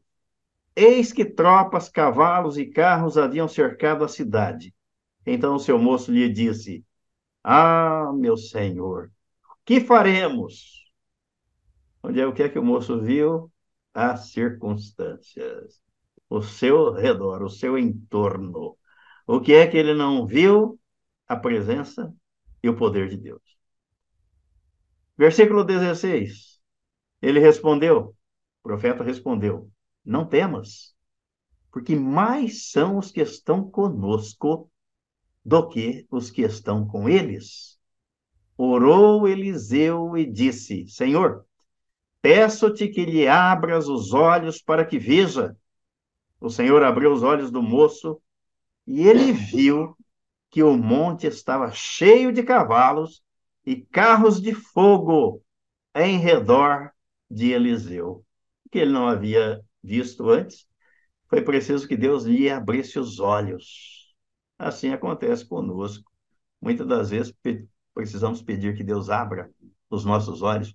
eis 0.76 1.10
que 1.10 1.24
tropas, 1.24 1.88
cavalos 1.88 2.58
e 2.58 2.66
carros 2.66 3.16
haviam 3.16 3.48
cercado 3.48 4.04
a 4.04 4.08
cidade. 4.08 4.74
Então 5.24 5.54
o 5.54 5.60
seu 5.60 5.78
moço 5.78 6.12
lhe 6.12 6.28
disse: 6.28 6.84
Ah, 7.42 8.12
meu 8.14 8.36
senhor, 8.36 9.10
que 9.64 9.80
faremos? 9.80 10.84
Onde 12.02 12.20
é 12.20 12.26
o 12.26 12.32
que 12.32 12.42
é 12.42 12.48
que 12.48 12.58
o 12.58 12.64
moço 12.64 13.00
viu? 13.00 13.50
As 13.98 14.30
circunstâncias 14.30 15.80
o 16.28 16.42
seu 16.42 16.92
redor, 16.92 17.42
o 17.42 17.50
seu 17.50 17.78
entorno. 17.78 18.76
O 19.26 19.40
que 19.40 19.54
é 19.54 19.66
que 19.66 19.76
ele 19.76 19.94
não 19.94 20.26
viu? 20.26 20.78
A 21.26 21.36
presença 21.36 22.14
e 22.62 22.68
o 22.68 22.76
poder 22.76 23.08
de 23.08 23.16
Deus. 23.16 23.42
Versículo 25.16 25.64
16. 25.64 26.60
Ele 27.20 27.40
respondeu, 27.40 28.14
o 28.60 28.62
profeta 28.62 29.02
respondeu: 29.02 29.70
Não 30.04 30.26
temas, 30.26 30.94
porque 31.72 31.96
mais 31.96 32.70
são 32.70 32.98
os 32.98 33.10
que 33.10 33.20
estão 33.20 33.68
conosco 33.68 34.70
do 35.44 35.68
que 35.68 36.06
os 36.10 36.30
que 36.30 36.42
estão 36.42 36.86
com 36.86 37.08
eles. 37.08 37.78
Orou 38.56 39.26
Eliseu 39.26 40.16
e 40.16 40.24
disse: 40.24 40.86
Senhor, 40.88 41.44
peço-te 42.20 42.88
que 42.88 43.04
lhe 43.04 43.26
abras 43.26 43.88
os 43.88 44.12
olhos 44.12 44.60
para 44.60 44.84
que 44.84 44.98
veja. 44.98 45.56
O 46.40 46.50
Senhor 46.50 46.82
abriu 46.82 47.12
os 47.12 47.22
olhos 47.22 47.50
do 47.50 47.62
moço 47.62 48.20
e 48.86 49.06
ele 49.06 49.32
viu 49.32 49.96
que 50.50 50.62
o 50.62 50.76
monte 50.76 51.26
estava 51.26 51.70
cheio 51.72 52.32
de 52.32 52.42
cavalos 52.42 53.22
e 53.66 53.76
carros 53.76 54.40
de 54.40 54.54
fogo 54.54 55.42
em 55.94 56.18
redor 56.18 56.90
de 57.30 57.50
Eliseu, 57.50 58.24
que 58.70 58.78
ele 58.78 58.92
não 58.92 59.06
havia 59.06 59.60
visto 59.82 60.28
antes. 60.30 60.66
Foi 61.28 61.42
preciso 61.42 61.86
que 61.86 61.96
Deus 61.96 62.24
lhe 62.24 62.48
abrisse 62.48 62.98
os 62.98 63.20
olhos. 63.20 64.14
Assim 64.58 64.90
acontece 64.90 65.46
conosco. 65.46 66.10
Muitas 66.60 66.86
das 66.86 67.10
vezes 67.10 67.34
precisamos 67.94 68.40
pedir 68.42 68.76
que 68.76 68.82
Deus 68.82 69.10
abra 69.10 69.50
os 69.90 70.04
nossos 70.04 70.42
olhos 70.42 70.74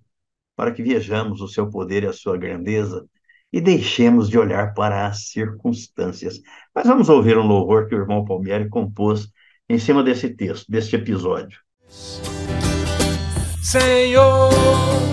para 0.55 0.71
que 0.71 0.83
vejamos 0.83 1.41
o 1.41 1.47
seu 1.47 1.69
poder 1.69 2.03
e 2.03 2.07
a 2.07 2.13
sua 2.13 2.37
grandeza 2.37 3.05
e 3.51 3.61
deixemos 3.61 4.29
de 4.29 4.37
olhar 4.37 4.73
para 4.73 5.05
as 5.05 5.27
circunstâncias. 5.27 6.41
Mas 6.73 6.87
vamos 6.87 7.07
ouvir 7.07 7.37
um 7.37 7.45
louvor 7.45 7.87
que 7.87 7.95
o 7.95 7.99
irmão 7.99 8.25
Palmieri 8.25 8.67
compôs 8.67 9.29
em 9.69 9.77
cima 9.77 10.03
desse 10.03 10.29
texto, 10.29 10.71
deste 10.71 10.95
episódio. 10.95 11.59
Senhor 13.61 15.12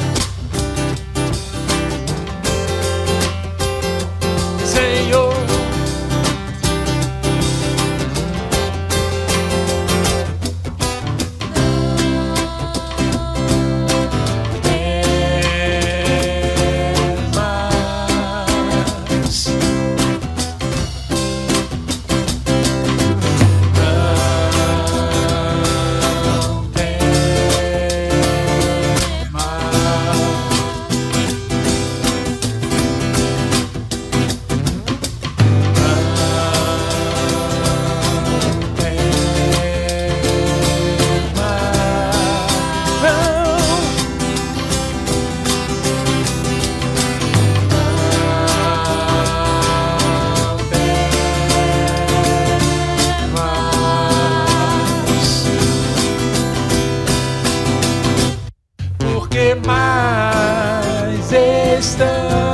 Cristo. 61.80 62.49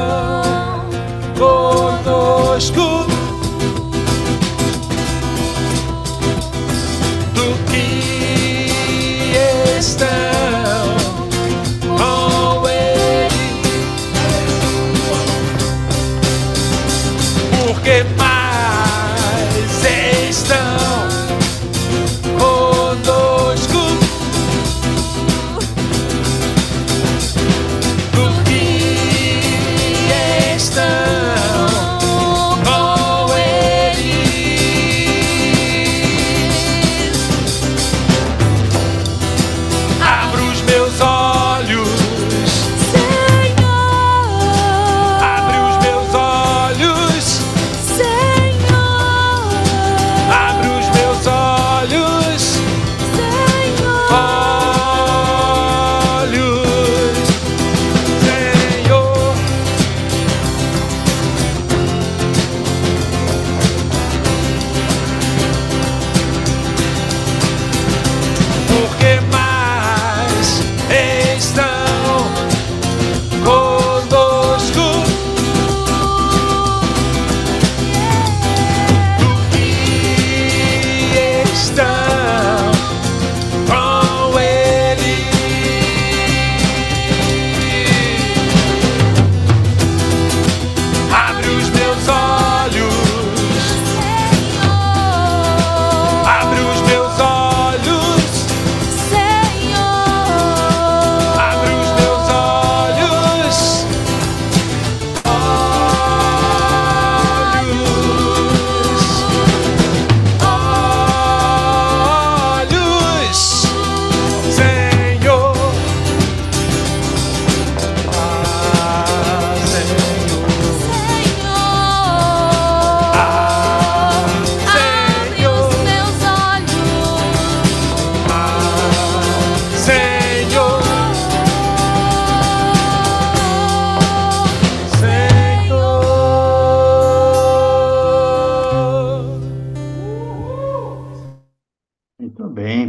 que 68.94 69.25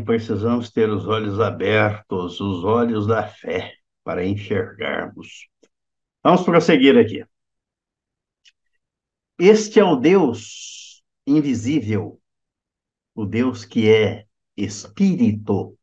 Precisamos 0.03 0.71
ter 0.71 0.89
os 0.89 1.05
olhos 1.05 1.39
abertos, 1.39 2.39
os 2.39 2.63
olhos 2.63 3.05
da 3.05 3.27
fé, 3.27 3.75
para 4.03 4.25
enxergarmos. 4.25 5.47
Vamos 6.23 6.41
prosseguir 6.41 6.97
aqui. 6.97 7.23
Este 9.37 9.79
é 9.79 9.83
o 9.83 9.95
Deus 9.95 11.03
invisível, 11.27 12.19
o 13.13 13.23
Deus 13.23 13.65
que 13.65 13.87
é 13.87 14.25
Espírito, 14.55 15.77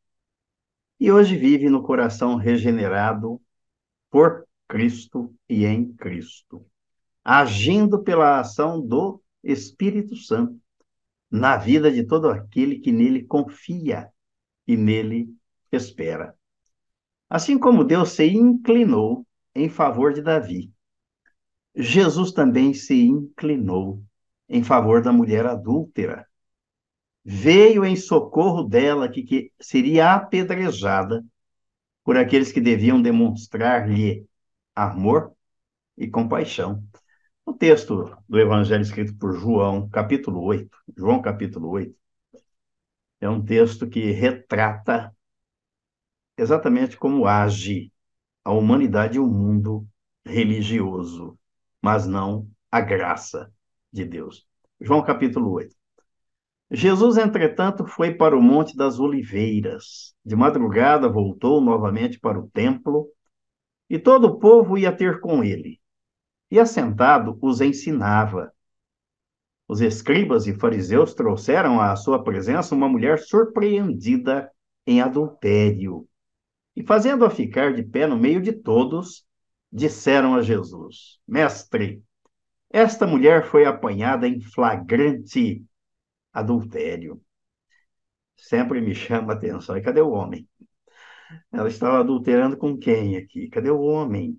e 0.98 1.12
hoje 1.12 1.36
vive 1.36 1.68
no 1.68 1.80
coração 1.80 2.34
regenerado 2.34 3.40
por 4.10 4.44
Cristo 4.66 5.32
e 5.48 5.64
em 5.64 5.92
Cristo, 5.92 6.66
agindo 7.22 8.02
pela 8.02 8.40
ação 8.40 8.84
do 8.84 9.22
Espírito 9.44 10.16
Santo 10.16 10.63
na 11.30 11.56
vida 11.56 11.90
de 11.90 12.04
todo 12.04 12.28
aquele 12.28 12.78
que 12.78 12.92
nele 12.92 13.24
confia 13.24 14.08
e 14.66 14.76
nele 14.76 15.28
espera. 15.70 16.34
Assim 17.28 17.58
como 17.58 17.84
Deus 17.84 18.10
se 18.10 18.26
inclinou 18.26 19.26
em 19.54 19.68
favor 19.68 20.12
de 20.12 20.22
Davi, 20.22 20.72
Jesus 21.74 22.32
também 22.32 22.72
se 22.72 22.94
inclinou 22.94 24.02
em 24.48 24.62
favor 24.62 25.02
da 25.02 25.12
mulher 25.12 25.46
adúltera. 25.46 26.26
Veio 27.24 27.84
em 27.84 27.96
socorro 27.96 28.62
dela, 28.62 29.08
que, 29.08 29.22
que 29.22 29.52
seria 29.58 30.14
apedrejada 30.14 31.24
por 32.04 32.16
aqueles 32.16 32.52
que 32.52 32.60
deviam 32.60 33.00
demonstrar-lhe 33.00 34.26
amor 34.74 35.32
e 35.96 36.06
compaixão. 36.06 36.84
O 37.46 37.52
texto 37.52 38.16
do 38.26 38.40
Evangelho 38.40 38.80
escrito 38.80 39.16
por 39.18 39.34
João, 39.34 39.86
capítulo 39.88 40.42
8, 40.42 40.76
João 40.96 41.20
capítulo 41.20 41.68
8, 41.68 41.94
é 43.20 43.28
um 43.28 43.44
texto 43.44 43.86
que 43.86 44.10
retrata 44.12 45.14
exatamente 46.38 46.96
como 46.96 47.26
age 47.26 47.92
a 48.42 48.50
humanidade 48.50 49.18
e 49.18 49.20
o 49.20 49.26
mundo 49.26 49.86
religioso, 50.24 51.38
mas 51.82 52.06
não 52.06 52.48
a 52.70 52.80
graça 52.80 53.52
de 53.92 54.06
Deus. 54.06 54.46
João 54.80 55.02
capítulo 55.02 55.52
8. 55.52 55.76
Jesus, 56.70 57.18
entretanto, 57.18 57.86
foi 57.86 58.14
para 58.14 58.36
o 58.36 58.42
Monte 58.42 58.74
das 58.74 58.98
Oliveiras. 58.98 60.14
De 60.24 60.34
madrugada 60.34 61.10
voltou 61.10 61.60
novamente 61.60 62.18
para 62.18 62.38
o 62.38 62.48
templo, 62.48 63.06
e 63.88 63.98
todo 63.98 64.28
o 64.28 64.38
povo 64.38 64.78
ia 64.78 64.90
ter 64.90 65.20
com 65.20 65.44
ele 65.44 65.78
e 66.50 66.58
assentado 66.58 67.38
os 67.40 67.60
ensinava. 67.60 68.52
Os 69.66 69.80
escribas 69.80 70.46
e 70.46 70.54
fariseus 70.54 71.14
trouxeram 71.14 71.80
à 71.80 71.96
sua 71.96 72.22
presença 72.22 72.74
uma 72.74 72.88
mulher 72.88 73.18
surpreendida 73.18 74.50
em 74.86 75.00
adultério. 75.00 76.06
E 76.76 76.82
fazendo-a 76.82 77.30
ficar 77.30 77.72
de 77.72 77.82
pé 77.82 78.06
no 78.06 78.16
meio 78.16 78.40
de 78.40 78.52
todos, 78.52 79.24
disseram 79.72 80.34
a 80.34 80.42
Jesus: 80.42 81.18
Mestre, 81.26 82.02
esta 82.70 83.06
mulher 83.06 83.46
foi 83.46 83.64
apanhada 83.64 84.28
em 84.28 84.40
flagrante 84.40 85.64
adultério. 86.32 87.22
Sempre 88.36 88.80
me 88.80 88.94
chama 88.94 89.32
a 89.32 89.36
atenção. 89.36 89.76
E 89.76 89.82
cadê 89.82 90.00
o 90.00 90.10
homem? 90.10 90.46
Ela 91.52 91.68
estava 91.68 92.00
adulterando 92.00 92.56
com 92.56 92.76
quem 92.76 93.16
aqui? 93.16 93.48
Cadê 93.48 93.70
o 93.70 93.80
homem? 93.80 94.38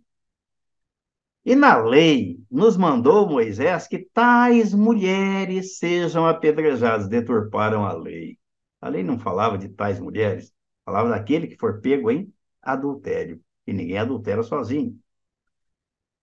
E 1.45 1.55
na 1.55 1.77
lei 1.77 2.39
nos 2.49 2.75
mandou 2.75 3.29
Moisés 3.29 3.87
que 3.87 3.99
tais 3.99 4.73
mulheres 4.73 5.77
sejam 5.77 6.25
apedrejadas, 6.25 7.07
deturparam 7.07 7.85
a 7.85 7.93
lei. 7.93 8.39
A 8.81 8.89
lei 8.89 9.03
não 9.03 9.19
falava 9.19 9.55
de 9.55 9.69
tais 9.69 9.99
mulheres, 9.99 10.51
falava 10.83 11.09
daquele 11.09 11.45
que 11.47 11.55
for 11.55 11.81
pego 11.81 12.09
em 12.09 12.33
adultério. 12.61 13.39
E 13.67 13.73
ninguém 13.73 13.99
adultera 13.99 14.41
sozinho. 14.41 14.99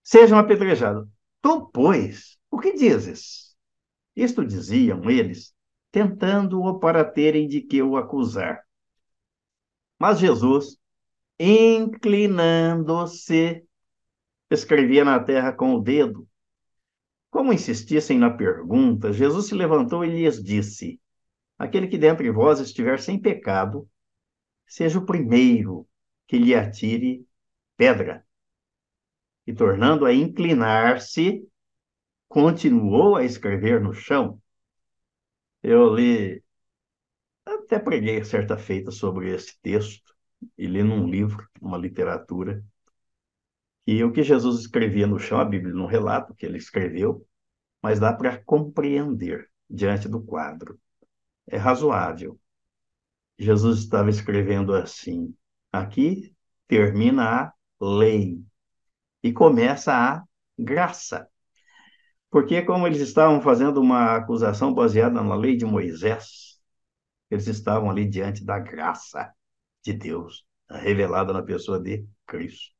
Sejam 0.03 0.37
apedrejados. 0.37 1.07
Tu, 1.41 1.69
pois, 1.73 2.37
o 2.51 2.59
que 2.59 2.73
dizes? 2.73 3.55
Isto 4.15 4.45
diziam 4.45 5.09
eles, 5.09 5.53
tentando-o 5.89 6.79
para 6.79 7.03
terem 7.05 7.47
de 7.47 7.61
que 7.61 7.81
o 7.81 7.95
acusar. 7.95 8.61
Mas 9.97 10.19
Jesus, 10.19 10.77
inclinando-se, 11.39 13.65
escrevia 14.53 15.03
na 15.03 15.19
terra 15.19 15.51
com 15.51 15.73
o 15.73 15.81
dedo. 15.81 16.27
Como 17.29 17.51
insistissem 17.53 18.19
na 18.19 18.29
pergunta, 18.29 19.11
Jesus 19.11 19.47
se 19.47 19.55
levantou 19.55 20.05
e 20.05 20.07
lhes 20.07 20.41
disse: 20.43 20.99
Aquele 21.57 21.87
que 21.87 21.97
dentre 21.97 22.29
vós 22.31 22.59
estiver 22.59 22.99
sem 22.99 23.19
pecado, 23.19 23.89
seja 24.67 24.99
o 24.99 25.05
primeiro 25.05 25.87
que 26.27 26.37
lhe 26.37 26.53
atire 26.53 27.27
pedra. 27.75 28.25
E 29.45 29.53
tornando 29.53 30.05
a 30.05 30.13
inclinar-se, 30.13 31.47
continuou 32.27 33.15
a 33.15 33.23
escrever 33.23 33.81
no 33.81 33.93
chão. 33.93 34.41
Eu 35.61 35.93
li, 35.93 36.43
até 37.45 37.79
preguei 37.79 38.23
certa 38.23 38.57
feita 38.57 38.91
sobre 38.91 39.33
esse 39.33 39.59
texto, 39.61 40.13
e 40.57 40.65
li 40.67 40.83
num 40.83 41.07
livro, 41.07 41.47
uma 41.61 41.77
literatura, 41.77 42.63
e 43.85 44.03
o 44.03 44.11
que 44.11 44.23
Jesus 44.23 44.61
escrevia 44.61 45.05
no 45.05 45.19
chão, 45.19 45.39
a 45.39 45.45
Bíblia 45.45 45.73
não 45.73 45.85
relata 45.85 46.31
o 46.31 46.35
que 46.35 46.45
ele 46.45 46.57
escreveu, 46.57 47.25
mas 47.81 47.99
dá 47.99 48.13
para 48.13 48.41
compreender 48.43 49.49
diante 49.69 50.07
do 50.07 50.21
quadro. 50.21 50.79
É 51.47 51.57
razoável. 51.57 52.39
Jesus 53.37 53.79
estava 53.79 54.09
escrevendo 54.09 54.73
assim: 54.73 55.35
aqui 55.71 56.33
termina 56.67 57.47
a 57.47 57.53
lei 57.81 58.41
e 59.21 59.33
começa 59.33 59.93
a 59.93 60.23
graça. 60.57 61.27
Porque, 62.29 62.61
como 62.63 62.87
eles 62.87 63.01
estavam 63.01 63.41
fazendo 63.41 63.79
uma 63.79 64.15
acusação 64.15 64.73
baseada 64.73 65.21
na 65.21 65.35
lei 65.35 65.55
de 65.55 65.65
Moisés, 65.65 66.59
eles 67.29 67.47
estavam 67.47 67.91
ali 67.91 68.07
diante 68.07 68.43
da 68.43 68.59
graça 68.59 69.31
de 69.83 69.93
Deus, 69.93 70.45
revelada 70.69 71.33
na 71.33 71.43
pessoa 71.43 71.79
de 71.79 72.07
Cristo. 72.25 72.72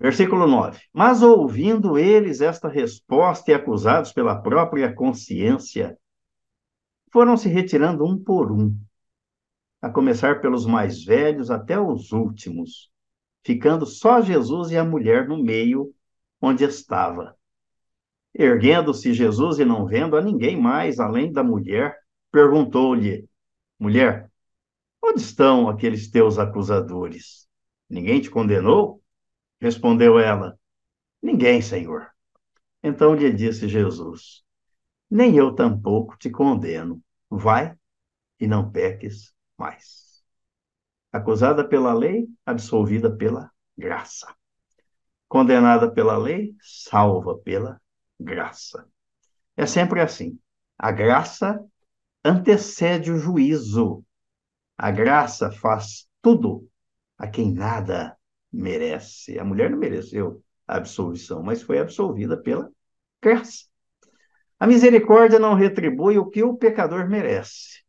Versículo 0.00 0.46
9. 0.46 0.80
Mas 0.92 1.22
ouvindo 1.22 1.98
eles 1.98 2.40
esta 2.40 2.68
resposta 2.68 3.50
e 3.50 3.54
acusados 3.54 4.12
pela 4.12 4.40
própria 4.40 4.92
consciência, 4.94 5.98
foram 7.10 7.36
se 7.36 7.48
retirando 7.48 8.04
um 8.04 8.16
por 8.16 8.52
um, 8.52 8.76
a 9.80 9.90
começar 9.90 10.40
pelos 10.40 10.66
mais 10.66 11.04
velhos 11.04 11.50
até 11.50 11.80
os 11.80 12.12
últimos, 12.12 12.90
ficando 13.44 13.86
só 13.86 14.20
Jesus 14.20 14.70
e 14.70 14.76
a 14.76 14.84
mulher 14.84 15.26
no 15.26 15.42
meio 15.42 15.92
onde 16.40 16.64
estava. 16.64 17.36
Erguendo-se 18.34 19.12
Jesus 19.12 19.58
e 19.58 19.64
não 19.64 19.86
vendo 19.86 20.16
a 20.16 20.20
ninguém 20.20 20.60
mais 20.60 21.00
além 21.00 21.32
da 21.32 21.42
mulher, 21.42 21.96
perguntou-lhe: 22.30 23.28
Mulher, 23.78 24.30
onde 25.02 25.20
estão 25.20 25.68
aqueles 25.68 26.10
teus 26.10 26.38
acusadores? 26.38 27.48
Ninguém 27.88 28.20
te 28.20 28.30
condenou? 28.30 28.97
Respondeu 29.60 30.18
ela: 30.18 30.58
Ninguém, 31.22 31.60
Senhor. 31.60 32.10
Então 32.82 33.14
lhe 33.14 33.32
disse 33.32 33.68
Jesus: 33.68 34.42
Nem 35.10 35.36
eu 35.36 35.54
tampouco 35.54 36.16
te 36.16 36.30
condeno. 36.30 37.02
Vai 37.30 37.76
e 38.40 38.46
não 38.46 38.70
peques 38.70 39.34
mais. 39.56 40.22
Acusada 41.12 41.66
pela 41.66 41.92
lei, 41.92 42.28
absolvida 42.44 43.14
pela 43.14 43.50
graça. 43.76 44.34
Condenada 45.28 45.90
pela 45.90 46.16
lei, 46.16 46.54
salva 46.60 47.36
pela 47.38 47.80
graça. 48.18 48.86
É 49.56 49.66
sempre 49.66 50.00
assim. 50.00 50.38
A 50.78 50.92
graça 50.92 51.62
antecede 52.24 53.10
o 53.10 53.18
juízo. 53.18 54.04
A 54.76 54.90
graça 54.90 55.50
faz 55.50 56.08
tudo 56.22 56.68
a 57.18 57.26
quem 57.26 57.52
nada 57.52 58.17
merece. 58.52 59.38
A 59.38 59.44
mulher 59.44 59.70
não 59.70 59.78
mereceu 59.78 60.42
a 60.66 60.76
absolvição, 60.76 61.42
mas 61.42 61.62
foi 61.62 61.78
absolvida 61.78 62.36
pela 62.36 62.70
graça. 63.22 63.66
A 64.58 64.66
misericórdia 64.66 65.38
não 65.38 65.54
retribui 65.54 66.18
o 66.18 66.26
que 66.26 66.42
o 66.42 66.56
pecador 66.56 67.08
merece. 67.08 67.82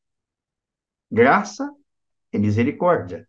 Graça 1.11 1.69
e 2.31 2.37
misericórdia 2.37 3.27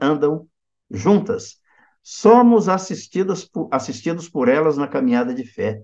andam 0.00 0.48
juntas. 0.90 1.60
Somos 2.02 2.68
assistidos 2.68 3.44
por, 3.44 3.68
assistidos 3.70 4.28
por 4.28 4.48
elas 4.48 4.76
na 4.76 4.88
caminhada 4.88 5.32
de 5.32 5.44
fé, 5.44 5.80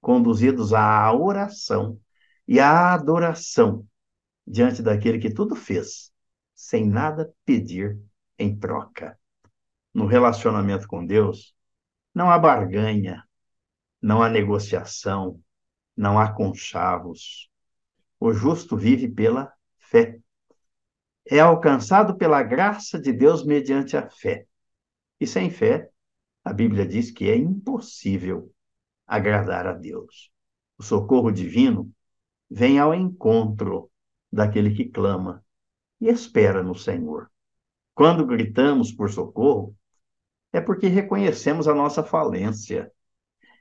conduzidos 0.00 0.72
à 0.72 1.12
oração 1.12 2.00
e 2.48 2.58
à 2.58 2.94
adoração 2.94 3.86
diante 4.46 4.82
daquele 4.82 5.18
que 5.18 5.32
tudo 5.32 5.54
fez, 5.54 6.10
sem 6.54 6.88
nada 6.88 7.30
pedir 7.44 8.00
em 8.38 8.58
troca 8.58 9.19
no 9.92 10.06
relacionamento 10.06 10.86
com 10.86 11.04
Deus, 11.04 11.54
não 12.14 12.30
há 12.30 12.38
barganha, 12.38 13.24
não 14.00 14.22
há 14.22 14.28
negociação, 14.28 15.40
não 15.96 16.18
há 16.18 16.32
conchavos. 16.32 17.50
O 18.18 18.32
justo 18.32 18.76
vive 18.76 19.08
pela 19.08 19.52
fé. 19.78 20.18
É 21.26 21.38
alcançado 21.38 22.16
pela 22.16 22.42
graça 22.42 22.98
de 22.98 23.12
Deus 23.12 23.44
mediante 23.44 23.96
a 23.96 24.08
fé. 24.08 24.46
E 25.20 25.26
sem 25.26 25.50
fé, 25.50 25.90
a 26.44 26.52
Bíblia 26.52 26.86
diz 26.86 27.10
que 27.10 27.30
é 27.30 27.36
impossível 27.36 28.52
agradar 29.06 29.66
a 29.66 29.72
Deus. 29.72 30.30
O 30.78 30.82
socorro 30.82 31.30
divino 31.30 31.90
vem 32.48 32.78
ao 32.78 32.94
encontro 32.94 33.90
daquele 34.32 34.74
que 34.74 34.88
clama 34.88 35.44
e 36.00 36.08
espera 36.08 36.62
no 36.62 36.74
Senhor. 36.74 37.30
Quando 37.94 38.26
gritamos 38.26 38.90
por 38.90 39.10
socorro, 39.10 39.76
é 40.52 40.60
porque 40.60 40.86
reconhecemos 40.88 41.68
a 41.68 41.74
nossa 41.74 42.02
falência, 42.02 42.90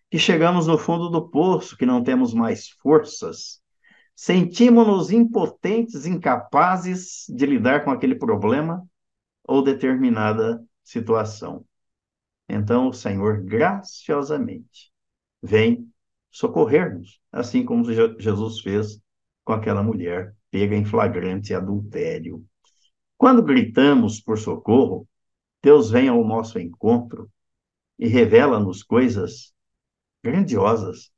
que 0.10 0.18
chegamos 0.18 0.68
no 0.68 0.78
fundo 0.78 1.10
do 1.10 1.30
poço, 1.30 1.78
que 1.78 1.86
não 1.86 2.04
temos 2.04 2.34
mais 2.34 2.70
forças, 2.70 3.62
sentimos-nos 4.16 5.12
impotentes, 5.12 6.06
incapazes 6.06 7.26
de 7.30 7.46
lidar 7.46 7.84
com 7.84 7.92
aquele 7.92 8.16
problema 8.16 8.86
ou 9.44 9.62
determinada 9.62 10.64
situação. 10.84 11.64
Então 12.48 12.90
o 12.90 12.94
Senhor 12.94 13.42
graciosamente 13.44 14.92
vem 15.42 15.88
socorrer-nos, 16.32 17.20
assim 17.32 17.64
como 17.64 17.86
Jesus 18.20 18.60
fez 18.60 19.00
com 19.44 19.54
aquela 19.54 19.84
mulher 19.84 20.36
pega 20.52 20.76
em 20.76 20.86
flagrante 20.86 21.54
adultério. 21.54 22.44
Quando 23.18 23.44
gritamos 23.44 24.20
por 24.20 24.38
socorro, 24.38 25.08
Deus 25.62 25.90
vem 25.92 26.08
ao 26.08 26.24
nosso 26.24 26.60
encontro 26.60 27.30
e 27.98 28.08
revela-nos 28.08 28.82
coisas 28.82 29.54
grandiosas 30.24 31.12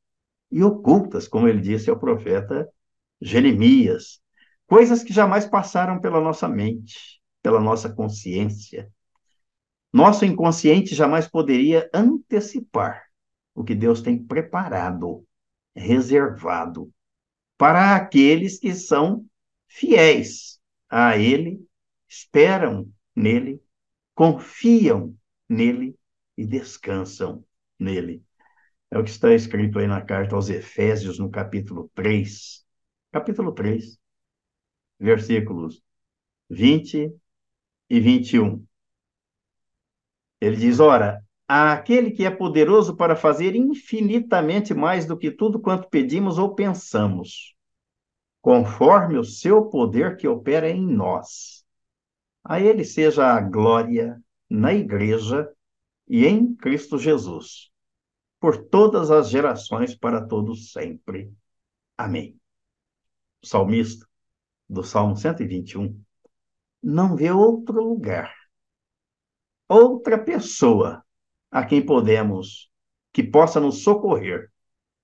e 0.51 0.63
ocultas, 0.63 1.27
como 1.27 1.47
ele 1.47 1.61
disse 1.61 1.89
ao 1.89 1.99
profeta 1.99 2.67
Jeremias, 3.21 4.21
coisas 4.67 5.03
que 5.03 5.13
jamais 5.13 5.45
passaram 5.45 5.99
pela 5.99 6.19
nossa 6.19 6.47
mente, 6.47 7.21
pela 7.41 7.59
nossa 7.59 7.89
consciência. 7.89 8.91
Nosso 9.93 10.25
inconsciente 10.25 10.95
jamais 10.95 11.27
poderia 11.27 11.89
antecipar 11.93 13.03
o 13.53 13.63
que 13.63 13.75
Deus 13.75 14.01
tem 14.01 14.17
preparado, 14.17 15.25
reservado 15.75 16.91
para 17.57 17.95
aqueles 17.95 18.57
que 18.57 18.73
são 18.73 19.25
fiéis 19.67 20.59
a 20.89 21.17
Ele, 21.17 21.63
esperam 22.07 22.89
nele, 23.15 23.61
confiam 24.21 25.17
nele 25.49 25.97
e 26.37 26.45
descansam 26.45 27.43
nele. 27.79 28.23
É 28.91 28.99
o 28.99 29.03
que 29.03 29.09
está 29.09 29.33
escrito 29.33 29.79
aí 29.79 29.87
na 29.87 29.99
carta 29.99 30.35
aos 30.35 30.47
Efésios, 30.47 31.17
no 31.17 31.27
capítulo 31.31 31.89
3. 31.95 32.63
Capítulo 33.11 33.51
3, 33.51 33.97
versículos 34.99 35.81
20 36.51 37.11
e 37.89 37.99
21. 37.99 38.63
Ele 40.39 40.55
diz: 40.55 40.79
Ora, 40.79 41.25
aquele 41.47 42.11
que 42.11 42.23
é 42.23 42.29
poderoso 42.29 42.95
para 42.95 43.15
fazer 43.15 43.55
infinitamente 43.55 44.71
mais 44.71 45.07
do 45.07 45.17
que 45.17 45.31
tudo 45.31 45.59
quanto 45.59 45.89
pedimos 45.89 46.37
ou 46.37 46.53
pensamos, 46.53 47.55
conforme 48.39 49.17
o 49.17 49.23
seu 49.23 49.65
poder 49.65 50.15
que 50.15 50.27
opera 50.27 50.69
em 50.69 50.85
nós. 50.85 51.60
A 52.43 52.59
ele 52.59 52.83
seja 52.83 53.25
a 53.33 53.39
glória 53.39 54.21
na 54.49 54.73
igreja 54.73 55.51
e 56.07 56.25
em 56.25 56.55
Cristo 56.55 56.97
Jesus, 56.97 57.71
por 58.39 58.57
todas 58.65 59.11
as 59.11 59.29
gerações, 59.29 59.95
para 59.95 60.25
todos 60.25 60.71
sempre. 60.71 61.31
Amém. 61.97 62.39
O 63.43 63.47
salmista, 63.47 64.07
do 64.67 64.83
Salmo 64.83 65.15
121, 65.15 66.01
não 66.81 67.15
vê 67.15 67.31
outro 67.31 67.83
lugar, 67.83 68.33
outra 69.67 70.17
pessoa 70.17 71.03
a 71.51 71.65
quem 71.65 71.85
podemos, 71.85 72.71
que 73.13 73.21
possa 73.21 73.59
nos 73.59 73.83
socorrer, 73.83 74.49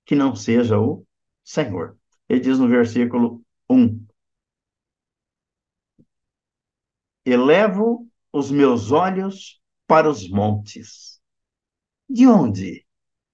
que 0.05 0.15
não 0.15 0.35
seja 0.35 0.79
o 0.79 1.05
Senhor. 1.43 1.97
Ele 2.27 2.39
diz 2.39 2.57
no 2.57 2.67
versículo 2.67 3.41
1: 3.69 4.06
Elevo 7.29 8.07
os 8.31 8.49
meus 8.49 8.93
olhos 8.93 9.61
para 9.85 10.09
os 10.09 10.29
montes. 10.29 11.19
De 12.09 12.25
onde 12.25 12.85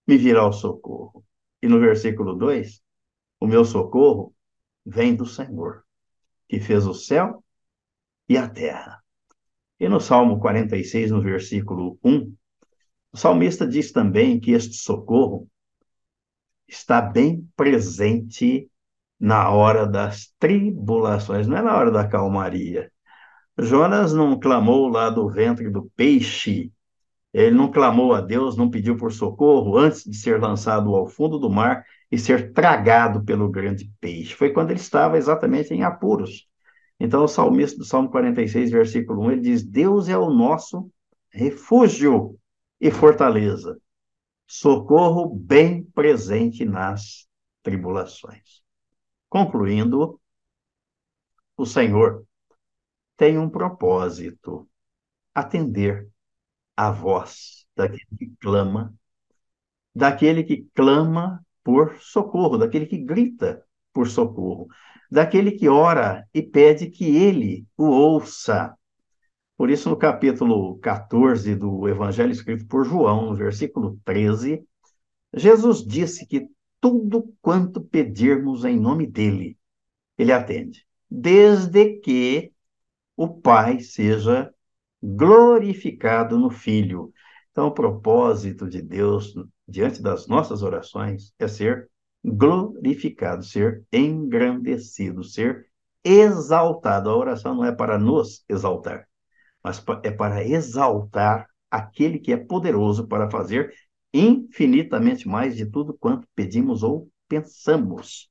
me 0.08 0.18
virá 0.18 0.48
o 0.48 0.52
socorro? 0.52 1.24
E 1.62 1.68
no 1.68 1.80
versículo 1.80 2.34
2: 2.34 2.82
O 3.40 3.46
meu 3.46 3.64
socorro 3.64 4.34
vem 4.84 5.16
do 5.16 5.28
Senhor, 5.28 5.86
que 6.50 6.60
fez 6.60 6.88
o 6.88 6.94
céu 6.96 7.44
e 8.28 8.36
a 8.36 8.50
terra. 8.50 9.00
E 9.80 9.88
no 9.88 10.00
Salmo 10.00 10.40
46, 10.40 11.12
no 11.12 11.22
versículo 11.22 12.00
1, 12.04 12.36
o 13.12 13.18
salmista 13.18 13.68
diz 13.68 13.92
também 13.92 14.40
que 14.40 14.54
este 14.54 14.74
socorro 14.74 15.48
está 16.68 17.00
bem 17.00 17.48
presente 17.56 18.68
na 19.20 19.52
hora 19.52 19.86
das 19.86 20.34
tribulações, 20.40 21.46
não 21.46 21.58
é 21.58 21.62
na 21.62 21.78
hora 21.78 21.92
da 21.92 22.08
calmaria. 22.08 22.92
Jonas 23.58 24.14
não 24.14 24.40
clamou 24.40 24.88
lá 24.88 25.10
do 25.10 25.30
ventre 25.30 25.70
do 25.70 25.90
peixe, 25.96 26.72
ele 27.34 27.56
não 27.56 27.72
clamou 27.72 28.14
a 28.14 28.22
Deus, 28.22 28.56
não 28.56 28.70
pediu 28.70 28.96
por 28.96 29.12
socorro 29.12 29.78
antes 29.78 30.04
de 30.04 30.16
ser 30.16 30.40
lançado 30.40 30.96
ao 30.96 31.08
fundo 31.08 31.40
do 31.40 31.50
mar 31.50 31.86
e 32.12 32.18
ser 32.18 32.54
tragado 32.54 33.24
pelo 33.24 33.50
grande 33.50 33.92
peixe. 34.00 34.36
Foi 34.36 34.52
quando 34.52 34.70
ele 34.70 34.80
estava 34.80 35.18
exatamente 35.18 35.74
em 35.74 35.84
apuros. 35.84 36.48
Então, 37.00 37.24
o 37.24 37.28
salmista 37.28 37.78
do 37.78 37.86
Salmo 37.86 38.10
46, 38.10 38.72
versículo 38.72 39.24
1, 39.24 39.32
ele 39.32 39.42
diz: 39.42 39.64
Deus 39.64 40.08
é 40.08 40.18
o 40.18 40.30
nosso 40.30 40.92
refúgio 41.32 42.38
e 42.80 42.92
fortaleza, 42.92 43.80
socorro 44.46 45.28
bem 45.36 45.84
presente 45.84 46.66
nas 46.66 47.28
tribulações. 47.64 48.62
Concluindo, 49.28 50.20
o 51.58 51.66
Senhor 51.66 52.24
tem 53.18 53.38
um 53.38 53.50
propósito: 53.50 54.68
atender 55.34 56.10
a 56.76 56.92
voz 56.92 57.66
daquele 57.76 58.06
que 58.18 58.34
clama, 58.40 58.94
daquele 59.96 60.44
que 60.44 60.68
clama 60.74 61.44
por 61.64 61.98
socorro, 62.00 62.58
daquele 62.58 62.86
que 62.86 62.98
grita 62.98 63.64
por 63.94 64.08
socorro, 64.08 64.68
daquele 65.10 65.52
que 65.52 65.70
ora 65.70 66.28
e 66.34 66.42
pede 66.42 66.90
que 66.90 67.16
ele 67.16 67.66
o 67.78 67.86
ouça. 67.86 68.76
Por 69.56 69.70
isso, 69.70 69.90
no 69.90 69.96
capítulo 69.96 70.78
14 70.80 71.56
do 71.56 71.88
Evangelho 71.88 72.32
escrito 72.32 72.66
por 72.66 72.84
João, 72.84 73.30
no 73.30 73.36
versículo 73.36 74.00
13, 74.04 74.66
Jesus 75.36 75.86
disse 75.86 76.28
que 76.28 76.48
tudo 76.82 77.34
quanto 77.42 77.82
pedirmos 77.82 78.66
em 78.66 78.78
nome 78.78 79.08
dele, 79.08 79.58
ele 80.18 80.32
atende, 80.32 80.86
desde 81.10 82.00
que 82.00 82.53
o 83.16 83.28
Pai 83.28 83.80
seja 83.80 84.54
glorificado 85.02 86.38
no 86.38 86.50
Filho. 86.50 87.12
Então, 87.52 87.68
o 87.68 87.74
propósito 87.74 88.68
de 88.70 88.82
Deus 88.82 89.34
diante 89.68 90.02
das 90.02 90.28
nossas 90.28 90.64
orações 90.64 91.34
é 91.38 91.48
ser 91.48 91.90
glorificado, 92.24 93.44
ser 93.44 93.84
engrandecido, 93.92 95.24
ser 95.24 95.68
exaltado. 96.04 97.10
A 97.10 97.16
oração 97.16 97.56
não 97.56 97.66
é 97.66 97.72
para 97.72 97.98
nos 98.00 98.44
exaltar, 98.48 99.08
mas 99.64 99.84
é 100.04 100.12
para 100.12 100.44
exaltar 100.44 101.48
aquele 101.70 102.20
que 102.20 102.32
é 102.32 102.38
poderoso 102.38 103.08
para 103.08 103.30
fazer 103.30 103.74
infinitamente 104.14 105.28
mais 105.28 105.56
de 105.56 105.66
tudo 105.66 105.94
quanto 105.94 106.28
pedimos 106.36 106.84
ou 106.84 107.10
pensamos. 107.28 108.30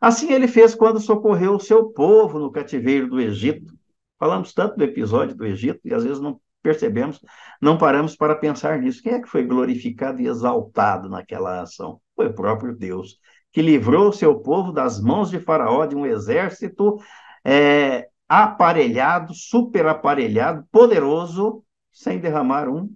Assim 0.00 0.32
ele 0.32 0.48
fez 0.48 0.74
quando 0.74 1.00
socorreu 1.00 1.54
o 1.54 1.60
seu 1.60 1.90
povo 1.90 2.38
no 2.38 2.50
cativeiro 2.50 3.08
do 3.08 3.20
Egito. 3.20 3.74
Falamos 4.18 4.52
tanto 4.52 4.76
do 4.76 4.84
episódio 4.84 5.34
do 5.34 5.44
Egito 5.44 5.80
e 5.84 5.94
às 5.94 6.04
vezes 6.04 6.20
não 6.20 6.40
percebemos, 6.62 7.20
não 7.60 7.76
paramos 7.76 8.16
para 8.16 8.34
pensar 8.34 8.78
nisso. 8.80 9.02
Quem 9.02 9.12
é 9.14 9.20
que 9.20 9.28
foi 9.28 9.44
glorificado 9.44 10.20
e 10.20 10.26
exaltado 10.26 11.08
naquela 11.08 11.60
ação? 11.60 12.00
Foi 12.16 12.28
o 12.28 12.34
próprio 12.34 12.74
Deus, 12.74 13.18
que 13.52 13.60
livrou 13.60 14.08
o 14.08 14.12
seu 14.12 14.40
povo 14.40 14.72
das 14.72 15.00
mãos 15.00 15.30
de 15.30 15.38
Faraó, 15.38 15.84
de 15.84 15.94
um 15.94 16.06
exército 16.06 16.96
é, 17.44 18.08
aparelhado, 18.26 19.34
super 19.34 19.86
aparelhado, 19.86 20.66
poderoso, 20.72 21.62
sem 21.92 22.18
derramar 22.18 22.68
um, 22.68 22.90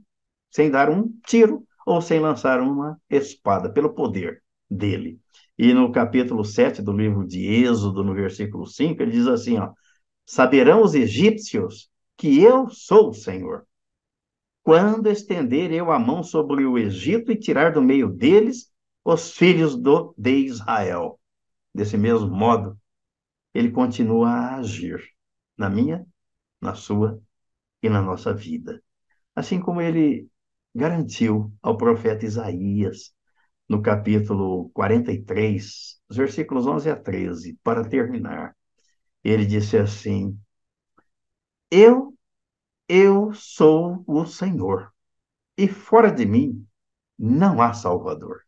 sem 0.50 0.70
dar 0.70 0.88
um 0.88 1.12
tiro 1.26 1.62
ou 1.86 2.00
sem 2.00 2.20
lançar 2.20 2.60
uma 2.60 2.98
espada, 3.08 3.70
pelo 3.70 3.94
poder 3.94 4.42
dele. 4.70 5.20
E 5.56 5.72
no 5.74 5.92
capítulo 5.92 6.44
7 6.44 6.82
do 6.82 6.92
livro 6.92 7.26
de 7.26 7.44
Êxodo, 7.46 8.02
no 8.02 8.14
versículo 8.14 8.66
5, 8.66 9.02
ele 9.02 9.12
diz 9.12 9.26
assim, 9.26 9.58
ó, 9.58 9.70
saberão 10.28 10.82
os 10.82 10.94
egípcios 10.94 11.90
que 12.14 12.42
eu 12.42 12.68
sou 12.68 13.08
o 13.08 13.14
Senhor. 13.14 13.66
Quando 14.62 15.08
estender 15.08 15.72
eu 15.72 15.90
a 15.90 15.98
mão 15.98 16.22
sobre 16.22 16.66
o 16.66 16.76
Egito 16.76 17.32
e 17.32 17.38
tirar 17.38 17.72
do 17.72 17.80
meio 17.80 18.10
deles 18.10 18.70
os 19.02 19.32
filhos 19.32 19.74
do, 19.74 20.14
de 20.18 20.44
Israel. 20.44 21.18
Desse 21.74 21.96
mesmo 21.96 22.28
modo, 22.28 22.78
ele 23.54 23.70
continua 23.70 24.28
a 24.28 24.56
agir 24.56 25.02
na 25.56 25.70
minha, 25.70 26.06
na 26.60 26.74
sua 26.74 27.18
e 27.82 27.88
na 27.88 28.02
nossa 28.02 28.34
vida. 28.34 28.82
Assim 29.34 29.58
como 29.58 29.80
ele 29.80 30.28
garantiu 30.74 31.50
ao 31.62 31.78
profeta 31.78 32.26
Isaías, 32.26 33.14
no 33.66 33.80
capítulo 33.80 34.68
43, 34.74 35.98
os 36.06 36.16
versículos 36.18 36.66
11 36.66 36.90
a 36.90 36.96
13, 36.96 37.58
para 37.62 37.88
terminar. 37.88 38.57
Ele 39.28 39.44
disse 39.44 39.76
assim: 39.76 40.40
Eu, 41.70 42.16
eu 42.88 43.30
sou 43.34 44.02
o 44.06 44.24
Senhor, 44.24 44.90
e 45.54 45.68
fora 45.68 46.10
de 46.10 46.24
mim 46.24 46.66
não 47.18 47.60
há 47.60 47.74
Salvador. 47.74 48.46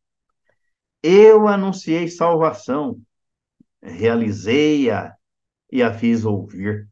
Eu 1.02 1.46
anunciei 1.46 2.08
salvação, 2.08 2.98
realizei-a 3.82 5.14
e 5.70 5.82
a 5.82 5.92
fiz 5.92 6.24
ouvir. 6.24 6.88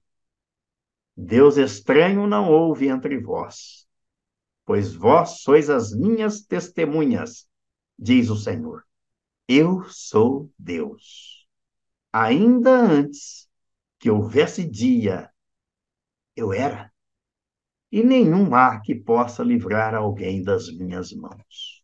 Deus 1.17 1.57
estranho 1.57 2.27
não 2.27 2.51
houve 2.51 2.89
entre 2.89 3.19
vós, 3.19 3.89
pois 4.67 4.95
vós 4.95 5.41
sois 5.41 5.71
as 5.71 5.95
minhas 5.95 6.43
testemunhas, 6.43 7.49
diz 7.99 8.29
o 8.29 8.37
Senhor. 8.37 8.85
Eu 9.49 9.85
sou 9.85 10.53
Deus. 10.59 11.49
Ainda 12.13 12.71
antes 12.71 13.48
que 13.99 14.11
houvesse 14.11 14.69
dia, 14.69 15.31
eu 16.37 16.53
era. 16.53 16.93
E 17.91 18.03
nenhum 18.03 18.55
há 18.55 18.81
que 18.81 18.95
possa 18.95 19.43
livrar 19.43 19.95
alguém 19.95 20.43
das 20.43 20.69
minhas 20.71 21.13
mãos. 21.13 21.83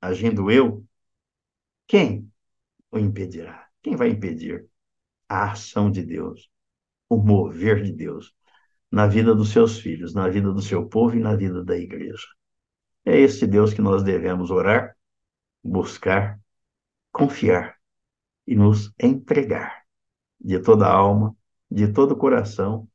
Agindo 0.00 0.50
eu, 0.50 0.84
quem 1.86 2.30
o 2.90 2.98
impedirá? 2.98 3.68
Quem 3.82 3.96
vai 3.96 4.08
impedir 4.08 4.68
a 5.28 5.52
ação 5.52 5.90
de 5.90 6.04
Deus, 6.04 6.50
o 7.08 7.16
mover 7.16 7.82
de 7.82 7.92
Deus 7.92 8.34
na 8.90 9.06
vida 9.06 9.34
dos 9.34 9.50
seus 9.50 9.78
filhos, 9.78 10.12
na 10.12 10.28
vida 10.28 10.52
do 10.52 10.60
seu 10.60 10.86
povo 10.88 11.16
e 11.16 11.20
na 11.20 11.34
vida 11.34 11.64
da 11.64 11.76
igreja? 11.76 12.26
É 13.04 13.18
esse 13.18 13.46
Deus 13.46 13.72
que 13.72 13.80
nós 13.80 14.02
devemos 14.02 14.50
orar, 14.50 14.96
buscar, 15.62 16.38
confiar 17.10 17.76
e 18.46 18.54
nos 18.54 18.92
entregar 19.00 19.81
de 20.44 20.58
toda 20.60 20.86
a 20.86 20.92
alma, 20.94 21.36
de 21.70 21.88
todo 21.88 22.12
o 22.12 22.16
coração, 22.16 22.88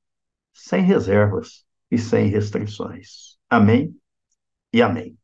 sem 0.53 0.83
reservas 0.83 1.65
e 1.91 1.97
sem 1.97 2.27
restrições. 2.29 3.37
Amém 3.49 3.95
e 4.73 4.81
amém. 4.81 5.17